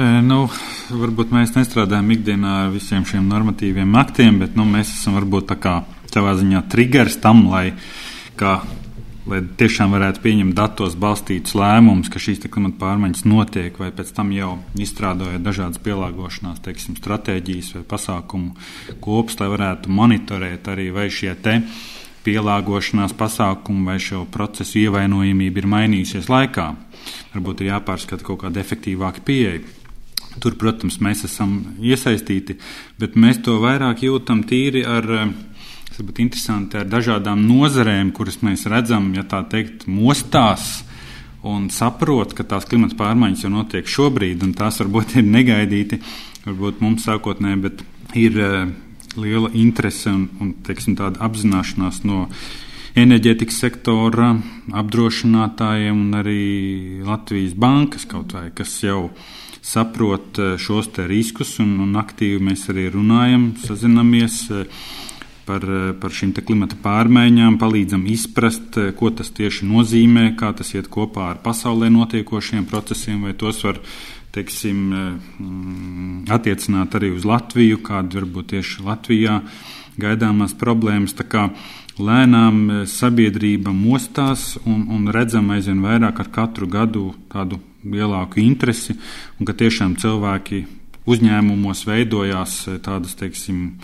[0.00, 0.44] E, nu,
[0.92, 5.58] varbūt mēs nestrādājam ikdienā ar visiem šiem normatīviem aktiem, bet nu, mēs esam varbūt tā
[5.60, 5.74] kā
[6.12, 7.70] savā ziņā triggers tam, lai
[8.40, 8.60] kā
[9.30, 14.32] lai tiešām varētu pieņemt datos balstītus lēmumus, ka šīs klimata pārmaiņas notiek, vai pēc tam
[14.34, 21.34] jau izstrādājot dažādas pielāgošanās, teiksim, stratēģijas vai pasākumu kopus, lai varētu monitorēt arī vai šie
[21.42, 21.60] te
[22.26, 26.66] pielāgošanās pasākumi vai šo procesu ievainojamība ir mainījusies laikā.
[27.34, 29.62] Varbūt ir jāpārskata kaut kāda efektīvāka pieeja.
[30.40, 32.54] Tur, protams, mēs esam iesaistīti,
[33.00, 35.08] bet mēs to vairāk jūtam tīri ar
[36.00, 40.78] Tas būtu interesanti ar dažādām nozarēm, kuras mēs redzam, ja tā teikt, mostās
[41.44, 45.98] un saprot, ka tās klimata pārmaiņas jau notiek šobrīd, un tās varbūt ir negaidīti,
[46.46, 47.82] varbūt mums sākotnēji, bet
[48.16, 48.70] ir uh,
[49.20, 52.22] liela interese un, un teiksim, tāda apzināšanās no
[52.96, 54.30] enerģētikas sektora
[54.80, 56.40] apdrošinātājiem un arī
[57.04, 59.10] Latvijas bankas kaut vai, kas jau
[59.60, 64.46] saprot eh, šos riskus un, un aktīvi mēs arī runājam, sazinamies.
[65.50, 70.70] Par, eh, par šīm klimata pārmaiņām, palīdzam izprast, eh, ko tas tieši nozīmē, kā tas
[70.76, 73.80] iet kopā ar pasaulē notiekošiem procesiem, vai tos var
[74.30, 79.42] teiksim, eh, mm, attiecināt arī uz Latviju, kāda varbūt tieši Latvijā
[79.98, 81.16] gaidāmās problēmas.
[81.18, 81.50] Tā kā
[81.98, 88.94] lēnām sabiedrība mostās un, un redzam aizvien vairāk ar katru gadu tādu lielāku interesi,
[89.40, 90.64] un ka tiešām cilvēki
[91.06, 93.80] uzņēmumos veidojās tādas, teiksim,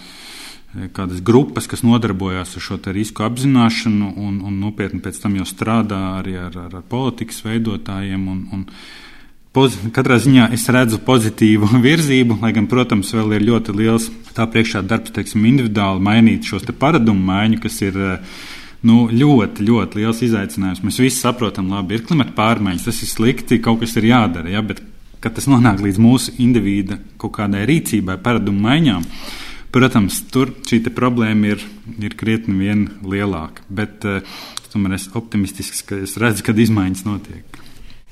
[0.97, 6.01] kādas grupas, kas nodarbojās ar šo risku apzināšanu un, un nopietni pēc tam jau strādā
[6.21, 8.27] arī ar, ar, ar politikas veidotājiem.
[8.33, 8.67] Un, un
[9.57, 14.49] poz, katrā ziņā es redzu pozitīvu virzību, lai gan, protams, vēl ir ļoti liels tā
[14.51, 17.97] priekšā darbs, teiksim, individuāli mainīt šos paradumu maiņu, kas ir
[18.87, 20.85] nu, ļoti, ļoti liels izaicinājums.
[20.85, 24.63] Mēs visi saprotam, labi, ir klimata pārmaiņas, tas ir slikti, kaut kas ir jādara, ja,
[24.63, 24.85] bet
[25.25, 29.07] kad tas nonāk līdz mūsu indivīda kaut kādai rīcībai, paradumu maiņām,
[29.77, 31.63] Protams, tur šī problēma ir,
[32.01, 32.73] ir krietni
[33.05, 34.39] lielāka, bet uh,
[34.73, 37.59] tomēr esmu optimistisks, ka es redzu, ka izmaiņas notiek.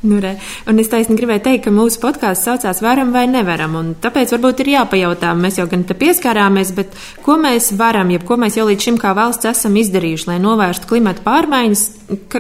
[0.05, 0.35] Nu, re.
[0.69, 4.71] un es taisni gribēju teikt, ka mūsu podkāsts saucās Varam vai nevaram, tāpēc varbūt ir
[4.75, 6.93] jāpajautā, mēs jau gan te pieskārāmies, bet
[7.25, 10.91] ko mēs varam, jeb ko mēs jau līdz šim kā valsts esam izdarījuši, lai novērstu
[10.91, 11.87] klimata pārmaiņas,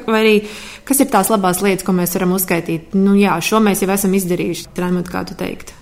[0.04, 0.34] vai arī
[0.84, 2.92] kas ir tās labās lietas, ko mēs varam uzskaitīt?
[3.00, 5.72] Nu jā, šo mēs jau esam izdarījuši, Raimot, kā tu teikt.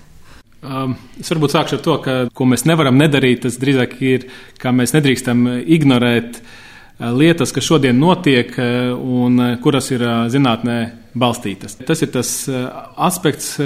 [0.63, 4.27] Um, es varbūt sākšu ar to, ka, ko mēs nevaram nedarīt, tas drīzāk ir,
[4.61, 6.53] ka mēs nedrīkstam ignorēt uh,
[6.99, 10.77] lietas, kas šodien notiek eh, un eh, kuras ir zinātnē
[11.17, 11.77] balstītas.
[11.87, 13.57] Tas ir tas aspekts,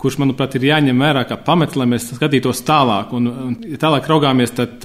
[0.00, 3.12] kurš, manuprāt, ir jāņem vērā kā pamats, lai mēs skatītos tālāk.
[3.16, 4.84] Un, un ja tālāk raugāmies, tad,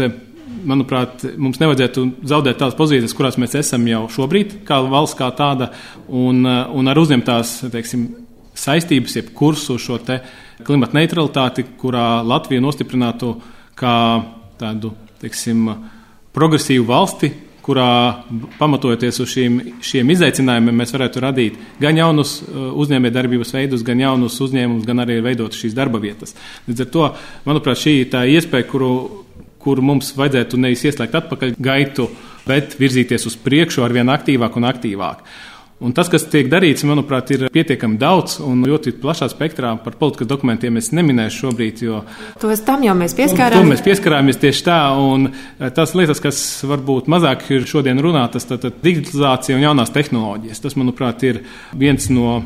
[0.68, 5.72] manuprāt, mums nevajadzētu zaudēt tās pozīcijas, kurās mēs esam jau šobrīd, kā valsts kā tāda,
[6.08, 8.10] un, un ar uzņemtās teiksim,
[8.62, 9.98] saistības, jeb kursu šo
[10.66, 13.36] klimata neutralitāti, kurā Latvija nostiprinātu
[13.78, 13.96] kā
[14.62, 15.70] tādu teiksim,
[16.36, 17.32] progresīvu valsti,
[17.62, 17.88] kurā
[18.58, 24.40] pamatojoties uz šīm, šiem izaicinājumiem, mēs varētu radīt gan jaunus uh, uzņēmējdarbības veidus, gan jaunus
[24.42, 26.34] uzņēmumus, gan arī veidot šīs darba vietas.
[26.68, 27.08] Līdz ar to,
[27.46, 28.92] manuprāt, šī ir tā iespēja, kuru,
[29.62, 32.10] kuru mums vajadzētu nevis ieslēgt atpakaļ gaitu,
[32.48, 35.22] bet virzīties uz priekšu ar vien aktīvāk un aktīvāk.
[35.82, 39.72] Un tas, kas tiek darīts, manuprāt, ir pietiekami daudz un ļoti plašā spektrā.
[39.82, 42.04] Par politikas dokumentiem es neminēšu šobrīd, jo
[42.42, 43.58] tos tam jau mēs pieskārāmies.
[43.58, 48.46] To mēs pieskarāmies tieši tā, un eh, tās lietas, kas varbūt mazāk ir šodien runātas,
[48.46, 50.62] tad, tad digitalizācija un jaunās tehnoloģijas.
[50.62, 51.42] Tas, manuprāt, ir
[51.74, 52.44] viens no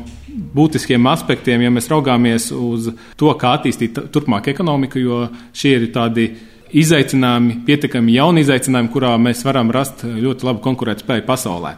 [0.56, 2.88] būtiskiem aspektiem, ja mēs raugāmies uz
[3.20, 6.30] to, kā attīstīt turpmāk ekonomiku, jo šie ir tādi
[6.76, 11.76] izaicinājumi, pietiekami jauni izaicinājumi, kurā mēs varam rast ļoti labu konkurētspēju pasaulē.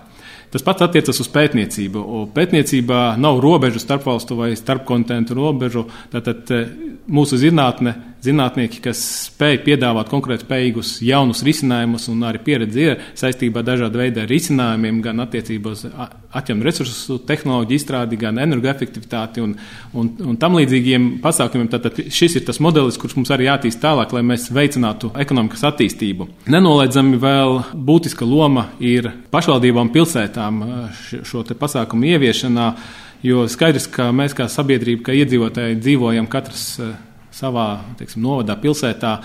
[0.48, 2.02] Tas pats attiecas uz pētniecību.
[2.32, 5.84] Pētniecībā nav robežu starpvalstu vai starpkontinentu robežu.
[6.12, 6.70] Tātad eh,
[7.08, 7.94] mūsu zinātne
[8.24, 14.24] zinātnieki, kas spēj piedāvāt konkurētspējīgus jaunus risinājumus, un arī pieredze ir saistībā ar dažādu veidu
[14.28, 19.54] risinājumiem, gan attiecībā uz atņemtu resursu tehnoloģiju izstrādi, gan energoefektivitāti un,
[19.94, 21.70] un, un tam līdzīgiem pasākumiem.
[21.72, 26.28] Tātad šis ir tas modelis, kurš mums arī jātīst tālāk, lai mēs veicinātu ekonomikas attīstību.
[26.52, 30.64] Nenoliedzami vēl būtiska loma ir pašvaldībām pilsētām
[31.00, 32.72] šo pasākumu ieviešanā.
[33.26, 36.68] Jo skaidrs, ka mēs kā sabiedrība, kā iedzīvotāji dzīvojam katrs
[37.38, 37.68] savā
[37.98, 39.18] teiksim, novadā, pilsētā.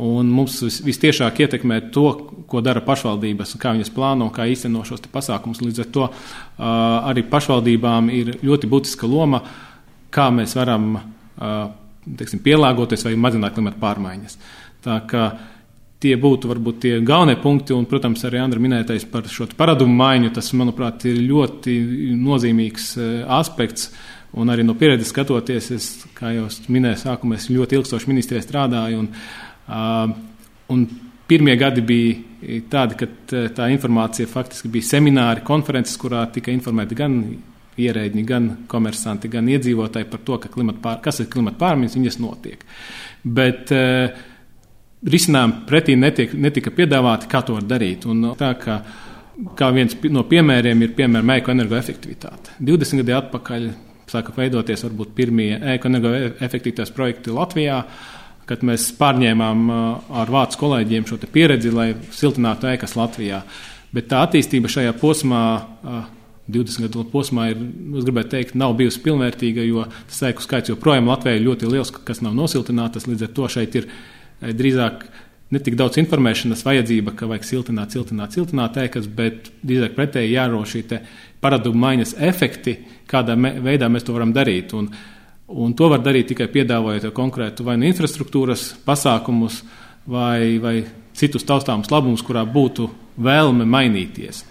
[0.00, 2.06] Un mums vis, vistiešāk ietekmē to,
[2.50, 5.62] ko dara pašvaldības, kā viņas plāno, kā īsteno šos pasākumus.
[5.64, 6.14] Līdz ar to uh,
[7.10, 9.42] arī pašvaldībām ir ļoti būtiska loma,
[10.14, 11.64] kā mēs varam uh,
[12.06, 14.38] teiksim, pielāgoties vai mazināt klimata pārmaiņas.
[14.86, 15.26] Tā kā
[16.00, 20.30] tie būtu varbūt tie galvenie punkti, un, protams, arī Andra minētais par šo paradumu maiņu,
[20.38, 21.74] tas, manuprāt, ir ļoti
[22.22, 22.94] nozīmīgs
[23.26, 23.90] aspekts.
[23.90, 28.42] Uh, Un arī no pieredzes skatoties, es, kā jau minēju, sākumā es ļoti ilgstoši ministrijā
[28.44, 29.00] strādāju.
[29.02, 29.08] Un,
[29.66, 30.12] uh,
[30.70, 30.84] un
[31.30, 33.08] pirmie gadi bija tādi, ka
[33.56, 37.20] tā informācija faktiski bija semināri, konferences, kurā tika informēti gan
[37.80, 40.38] ierēģi, gan komersanti, gan iedzīvotāji par to,
[40.82, 42.64] pār, kas ir klimata pārmaiņas, viņas notiek.
[43.24, 44.22] Bet uh,
[45.06, 48.06] risinājumi pretī netiek, netika piedāvāti, kā to darīt.
[48.10, 48.80] Un tā, ka,
[49.58, 52.58] kā viens no piemēriem ir piemēram ekoefektivitāte.
[52.60, 53.70] 20 gadi atpakaļ
[54.10, 57.82] sāka veidoties varbūt pirmie ekoefektivitātes projekti Latvijā,
[58.50, 59.66] kad mēs pārņēmām
[60.20, 63.44] ar vācu kolēģiem šo pieredzi, lai siltinātu ēkas Latvijā.
[63.94, 65.42] Bet tā attīstība šajā posmā,
[66.50, 67.62] 20 gadu posmā, ir,
[67.98, 71.92] es gribētu teikt, nav bijusi pilnvērtīga, jo tas ēku skaits joprojām Latvijā ir ļoti liels,
[71.94, 73.06] kas nav nosiltinātas.
[73.10, 73.90] Līdz ar to šeit ir
[74.40, 75.04] drīzāk
[75.50, 80.62] ne tik daudz informēšanas vajadzība, ka vajag siltināt, siltināt, siltināt ēkas, bet drīzāk pretēji jāro
[80.68, 80.84] šī
[81.42, 82.76] paradumu maiņas efekti,
[83.10, 84.74] kādā me, veidā mēs to varam darīt.
[84.78, 84.90] Un,
[85.50, 89.62] un to var darīt tikai piedāvājot konkrētu vai nu infrastruktūras pasākumus,
[90.10, 90.76] vai, vai
[91.18, 92.88] citus taustāmus labumus, kurā būtu
[93.20, 94.44] vēlme mainīties.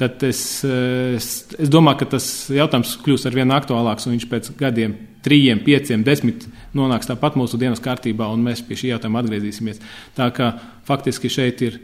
[0.00, 1.28] Tad es, es,
[1.60, 4.96] es domāju, ka tas jautājums kļūs ar vien aktuālāks, un viņš pēc gadiem,
[5.26, 6.46] trījiem, pieciem, desmit
[6.76, 9.82] nonāks tāpat mūsu dienas kārtībā, un mēs pie šī jautājuma atgriezīsimies.
[10.16, 10.52] Tā kā
[10.88, 11.80] faktiski šeit ir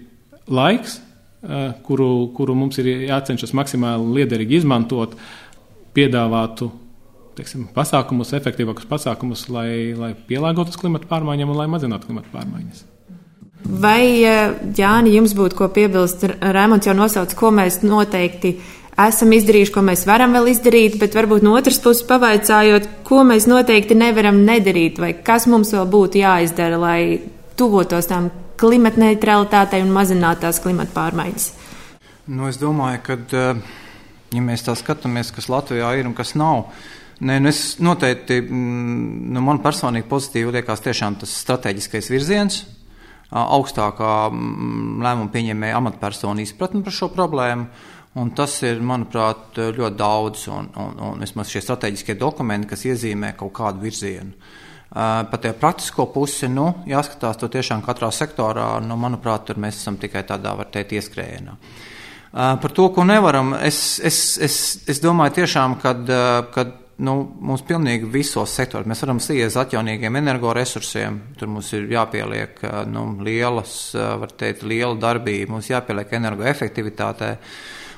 [0.47, 1.01] laiks,
[1.43, 5.17] eh, kuru, kuru mums ir jācenšas maksimāli liederīgi izmantot,
[5.97, 6.71] piedāvātu
[7.37, 12.85] teiksim, pasākumus, efektīvākus pasākumus, lai, lai pielāgotos klimata pārmaiņām un lai mazinātu klimata pārmaiņas.
[13.67, 14.23] Vai,
[14.79, 16.23] Jāni, jums būtu ko piebilst?
[16.41, 18.55] Rēmons jau nosauc, ko mēs noteikti
[19.05, 23.49] esam izdarījuši, ko mēs varam vēl izdarīt, bet varbūt no otras puses pavaicājot, ko mēs
[23.51, 27.01] noteikti nevaram nedarīt, vai kas mums vēl būtu jāizdara, lai
[27.57, 28.31] tuvotos tām
[28.61, 31.49] klimata neutralitātei un mazinātu tās klimata pārmaiņas.
[32.27, 33.43] Nu, es domāju, ka,
[34.35, 36.71] ja mēs tā skatāmies, kas Latvijā ir un kas nav,
[37.17, 42.59] Nē, nu es noteikti, mm, nu man personīgi pozitīvi liekas tiešām tas strateģiskais virziens,
[43.33, 47.71] augstākā mm, lēmuma pieņēmēja amatpersonu izpratni par šo problēmu.
[48.17, 53.35] Un tas ir, manuprāt, ļoti daudz, un, un, un vismaz šie strateģiskie dokumenti, kas iezīmē
[53.37, 54.33] kaut kādu virzienu.
[54.33, 54.55] Uh,
[54.97, 59.99] Par tie praktisko pusi, nu, jāskatās to tiešām katrā sektorā, nu, manuprāt, tur mēs esam
[60.01, 61.57] tikai tādā, var teikt, ieskrējienā.
[62.37, 64.57] Uh, par to, ko nevaram, es, es, es,
[64.89, 66.09] es domāju tiešām, kad,
[66.55, 67.17] kad nu,
[67.51, 71.19] mums pilnīgi visos sektoros mēs varam sties atjaunīgiem energoresursiem.
[71.37, 77.35] Tur mums ir jāpieliek nu, lielas, var teikt, liela darbība, mums jāpieliek energoefektivitātei.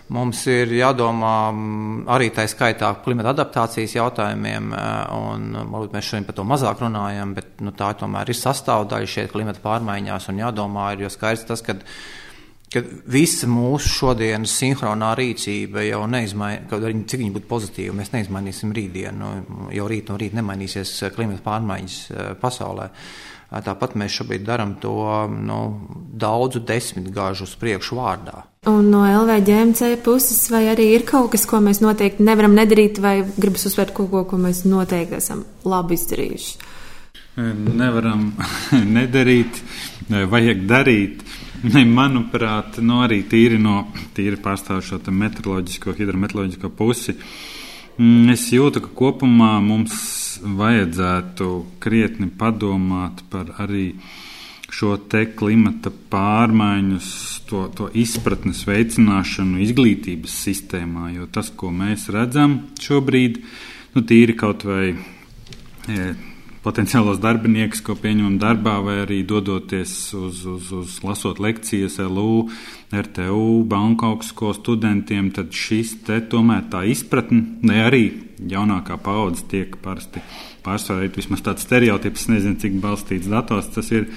[0.09, 4.87] Mums ir jādomā mm, arī tā skaitā klimata adaptācijas jautājumiem, eh,
[5.19, 9.35] un varbūt mēs šodien par to mazāk runājam, bet nu, tā tomēr ir sastāvdaļa šeit
[9.35, 11.77] klimata pārmaiņās, un jādomā ir, jo skaidrs tas, ka
[12.73, 18.13] ka visa mūsu šodienas sinhronā rīcība jau neizmainīs, kaut arī cik viņa būtu pozitīva, mēs
[18.13, 19.31] neizmainīsim rītdienu,
[19.73, 22.91] jau rīt no rīta nemainīsies klimata pārmaiņas eh, pasaulē.
[23.49, 24.93] Tāpat mēs šobrīd darām to
[25.33, 25.59] nu,
[26.21, 28.43] daudzu desmitgāžu uz priekšu vārdā.
[28.69, 33.23] Un no LVģMC puses, vai arī ir kaut kas, ko mēs noteikti nevaram nedarīt, vai
[33.25, 36.75] gribas uzsvērt kaut ko, ko mēs noteikti esam labi izdarījuši?
[37.39, 38.33] Nevaram
[38.99, 39.63] nedarīt,
[40.11, 41.25] vajag darīt.
[41.59, 47.17] Ne, manuprāt, nu, arī tīri no tīri pārstāvot šo meteoroloģisko, hidrometeoroloģisko pusi.
[47.99, 49.97] Mm, es jūtu, ka kopumā mums
[50.43, 51.51] vajadzētu
[51.83, 53.93] krietni padomāt par arī
[54.69, 57.11] šo te klimata pārmaiņas,
[57.49, 63.41] to, to izpratnes veicināšanu izglītības sistēmā, jo tas, ko mēs redzam šobrīd,
[63.97, 66.11] nu, tīri kaut vai e,
[66.65, 72.49] potenciālos darbiniekus, ko pieņemam darbā, vai arī dodoties uz, uz, uz lasot lekcijas LU,
[72.93, 78.05] RTU, banku augstskolu studentiem, tad šis te tomēr tā izpratne, ne arī
[78.39, 80.23] jaunākā paudze tiek parasti
[80.67, 84.09] pārsvarēt vismaz tāds stereotips, nezinu, cik balstīts datos tas ir,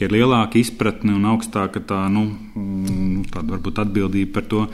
[0.00, 4.64] ir lielāka izpratne un augstāka tā, nu, mm, tāda varbūt atbildība par to,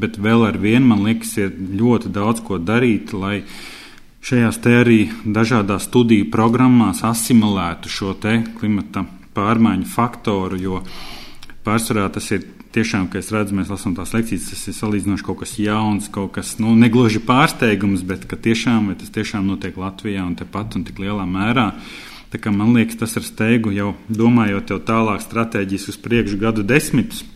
[0.00, 3.42] bet vēl ar vienu, man liekas, ir ļoti daudz ko darīt, lai
[4.22, 10.82] šajās te arī dažādās studiju programmās asimilētu šo te klimata pārmaiņu faktoru, jo
[11.64, 12.44] pārsvarā tas ir
[12.74, 16.32] tiešām, ka es redzu, mēs lasām tās lekcijas, tas ir salīdzinoši kaut kas jauns, kaut
[16.36, 21.26] kas nu, negluži pārsteigums, bet tiešām, tas tiešām notiek Latvijā un tepat un tik lielā
[21.28, 21.72] mērā.
[22.32, 27.26] Tā kā man liekas, tas ar steigu jau domājot tālāk stratēģijas uz priekšu gadu desmitus,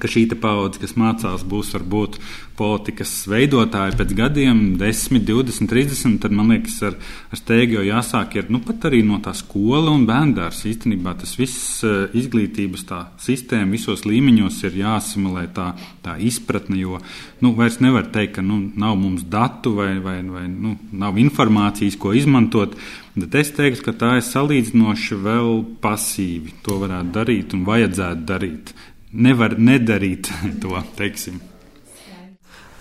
[0.00, 2.18] ka šī paudze, kas mācās, būs varbūt
[2.58, 6.18] politikas veidotāji pēc gadiem, 10, 20, 30.
[6.22, 6.96] Tad man liekas, ar,
[7.32, 10.64] ar steigā jau jāsāk ir nu, pat arī no tā skola un bērndārs.
[10.70, 12.86] Īstenībā tas viss eh, izglītības
[13.24, 15.72] sistēma visos līmeņos ir jāsimulē tā,
[16.04, 17.00] tā izpratne, jo
[17.42, 21.98] nu, vairs nevar teikt, ka nu, nav mums datu vai, vai, vai nu, nav informācijas,
[22.00, 22.78] ko izmantot.
[23.14, 26.56] Bet es teiktu, ka tā ir salīdzinoši vēl pasīvi.
[26.66, 28.74] To varētu darīt un vajadzētu darīt
[29.14, 30.30] nevar nedarīt
[30.62, 31.40] to, teiksim.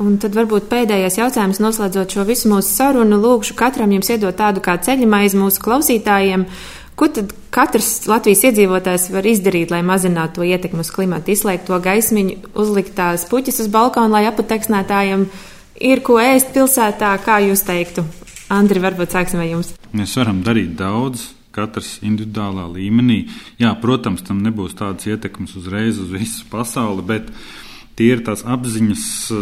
[0.01, 4.63] Un tad varbūt pēdējais jautājums, noslēdzot šo visu mūsu sarunu, lūgšu katram jums iedot tādu
[4.63, 6.47] kā ceļamaizi mūsu klausītājiem.
[6.97, 11.77] Ko tad katrs Latvijas iedzīvotājs var izdarīt, lai mazinātu to ietekmi uz klimatu, izslēgt to
[11.81, 15.27] gaismiņu, uzlikt tās puķis uz balkona, lai apateksnētājiem
[15.93, 18.05] ir ko ēst pilsētā, kā jūs teiktu?
[18.53, 19.73] Andri, varbūt sāksim ar jums.
[19.93, 23.23] Mēs varam darīt daudz katrs individuālā līmenī.
[23.61, 27.29] Jā, protams, tam nebūs tādas ietekmes uzreiz uz visu pasauli, bet
[27.99, 29.41] tie ir tās apziņas, eh,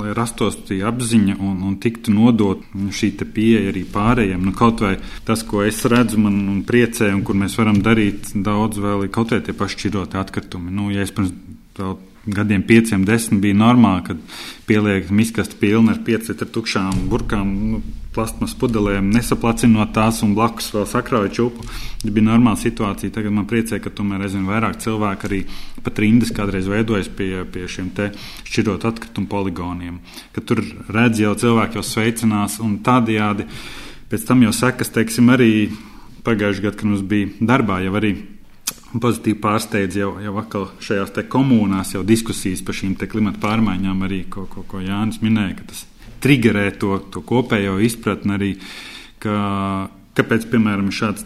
[0.00, 4.46] lai rastos šī apziņa un, un tiktu nodot šī pieeja arī pārējiem.
[4.46, 4.96] Nu, kaut vai
[5.28, 9.34] tas, ko es redzu, man priecē, un kur mēs varam darīt daudz vēl, ir kaut
[9.34, 10.72] vai tie paši šķirotie atkritumi.
[10.72, 11.34] Nu, ja es pirms
[11.76, 14.20] vēl gadiem, pieciem, desmit bija normāli, kad
[14.68, 20.68] pieliek miskastu pilnu ar pieci litru tukšām burkām, nu, plasmas pudelēm, nesaplacinot tās un blakus
[20.74, 21.64] vēl sakrauja čupu.
[22.02, 23.12] Tas bija normāla situācija.
[23.14, 25.40] Tagad man priecē, ka tomēr aizvien vairāk cilvēku arī
[25.82, 28.10] pat rindas kādreiz veidojas pie, pie šiem te
[28.44, 30.02] šķirot atkritumu poligoniem.
[30.36, 30.60] Kad tur
[30.92, 33.48] redz jau cilvēki jau sveicinās un tādajādi
[34.12, 35.50] pēc tam jau sekas, teiksim, arī
[36.26, 38.12] pagājušajā gadā, kad mums bija darbā jau arī
[39.00, 44.46] pozitīvi pārsteidz jau, jau atkal šajās komunās, jau diskusijas par šīm klimata pārmaiņām, arī ko,
[44.50, 45.86] ko, ko Jānis minēja, ka tas
[46.22, 48.54] triggerē to, to kopējo izpratni arī.
[49.22, 51.22] Ka, Kāpēc, piemēram, šāds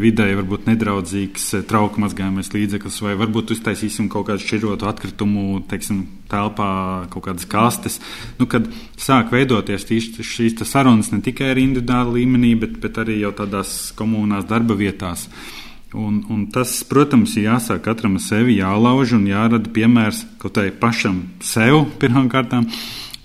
[0.00, 5.98] vidēji varbūt nedraudzīgs eh, trauku mazgājumais līdzeklis, vai varbūt uztaisīsim kaut kādu šķirotu atkritumu, teiksim,
[6.32, 6.70] telpā
[7.12, 7.98] kaut kādas kastes,
[8.38, 13.34] nu, kad sāk veidoties šīs sarunas ne tikai ar individuālu līmenī, bet, bet arī jau
[13.36, 15.26] tādās komunās darba vietās.
[15.28, 15.61] Uh,
[15.92, 21.18] Un, un tas, protams, ir jāsāk katram sevi jālauž un jārada piemērs kaut kādai pašam
[21.44, 22.64] sev pirmām kārtām,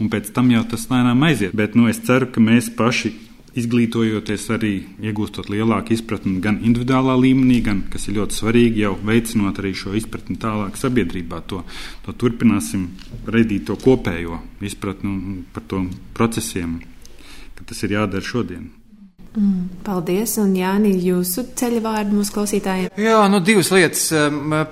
[0.04, 1.56] un pēc tam jau tas lēnām aiziet.
[1.56, 3.14] Bet nu, es ceru, ka mēs paši
[3.58, 9.62] izglītojoties, arī iegūstot lielāku izpratni gan individuālā līmenī, gan, kas ir ļoti svarīgi, jau veicinot
[9.62, 11.40] arī šo izpratni tālāk sabiedrībā.
[11.50, 11.64] To,
[12.06, 12.90] to turpināsim
[13.26, 15.86] radīt to kopējo izpratni par to
[16.18, 16.82] procesiem,
[17.58, 18.70] ka tas ir jādara šodien.
[19.38, 22.90] Mm, paldies, un Jāni, jūsu ceļa vārdu mūsu klausītājiem.
[22.98, 24.08] Jā, nu divas lietas.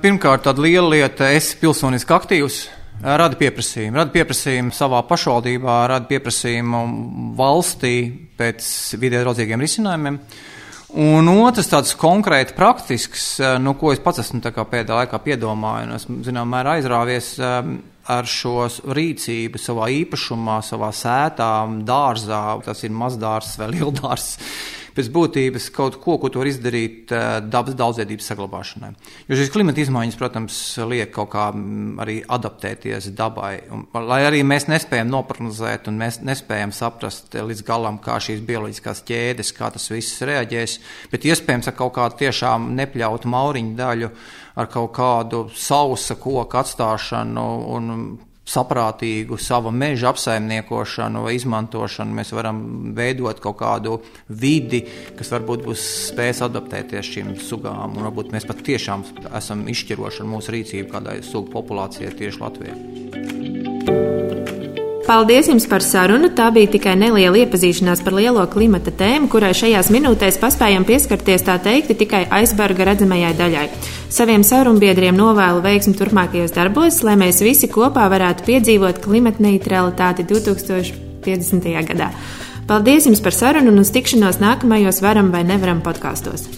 [0.02, 2.64] Pirmkārt, tāda liela lieta, esi pilsoniski aktīvs
[3.04, 4.00] rada pieprasījumu.
[4.00, 6.82] Rada pieprasījumu savā pašvaldībā, rada pieprasījumu
[7.38, 7.96] valstī
[8.40, 8.68] pēc
[9.02, 10.20] vidē draudzīgiem risinājumiem.
[11.06, 13.26] Un otrs tāds konkrēti praktisks,
[13.62, 17.34] nu, ko es pats esmu pēdējā laikā piedomājis, un esmu, zinām, mērā aizrāvies
[18.12, 21.52] ar šo rīcību savā īpašumā, savā sētā,
[21.88, 24.36] dārzā, tas ir mazdārs vai lieldārs
[24.96, 28.92] pēc būtības kaut ko, ko var izdarīt eh, dabas daudzveidības saglabāšanai.
[29.30, 33.54] Jo šīs klimata izmaiņas, protams, liek kaut kā mm, arī adaptēties dabai.
[33.76, 39.04] Un, lai arī mēs nespējam noprognozēt un mēs nespējam saprast līdz galam, kā šīs bioloģiskās
[39.08, 40.78] ķēdes, kā tas viss reaģēs,
[41.12, 44.14] bet iespējams ar kaut kādu tiešām nepļautu mauriņu daļu,
[44.56, 47.92] ar kaut kādu sausa koku atstāšanu un
[48.46, 52.62] saprātīgu sava meža apsaimniekošanu vai izmantošanu, mēs varam
[52.98, 53.98] veidot kaut kādu
[54.30, 54.84] vidi,
[55.18, 57.98] kas varbūt būs spējis adaptēties šīm sugām.
[57.98, 64.15] Un varbūt mēs pat tiešām esam izšķiroši ar mūsu rīcību kādai sugu populācijai tieši Latvijā.
[65.06, 66.32] Paldies jums par sarunu.
[66.34, 71.60] Tā bija tikai neliela iepazīšanās par lielo klimata tēmu, kurai šajās minūtēs paspējam pieskarties tā
[71.62, 73.68] teikti tikai aizberga redzamajai daļai.
[74.10, 81.70] Saviem sarunbiedriem novēlu veiksmi turpmākajos darbos, lai mēs visi kopā varētu piedzīvot klimata neutralitāti 2050.
[81.92, 82.10] gadā.
[82.66, 86.50] Paldies jums par sarunu un uz tikšanos nākamajos varam vai nevaram podkāstos.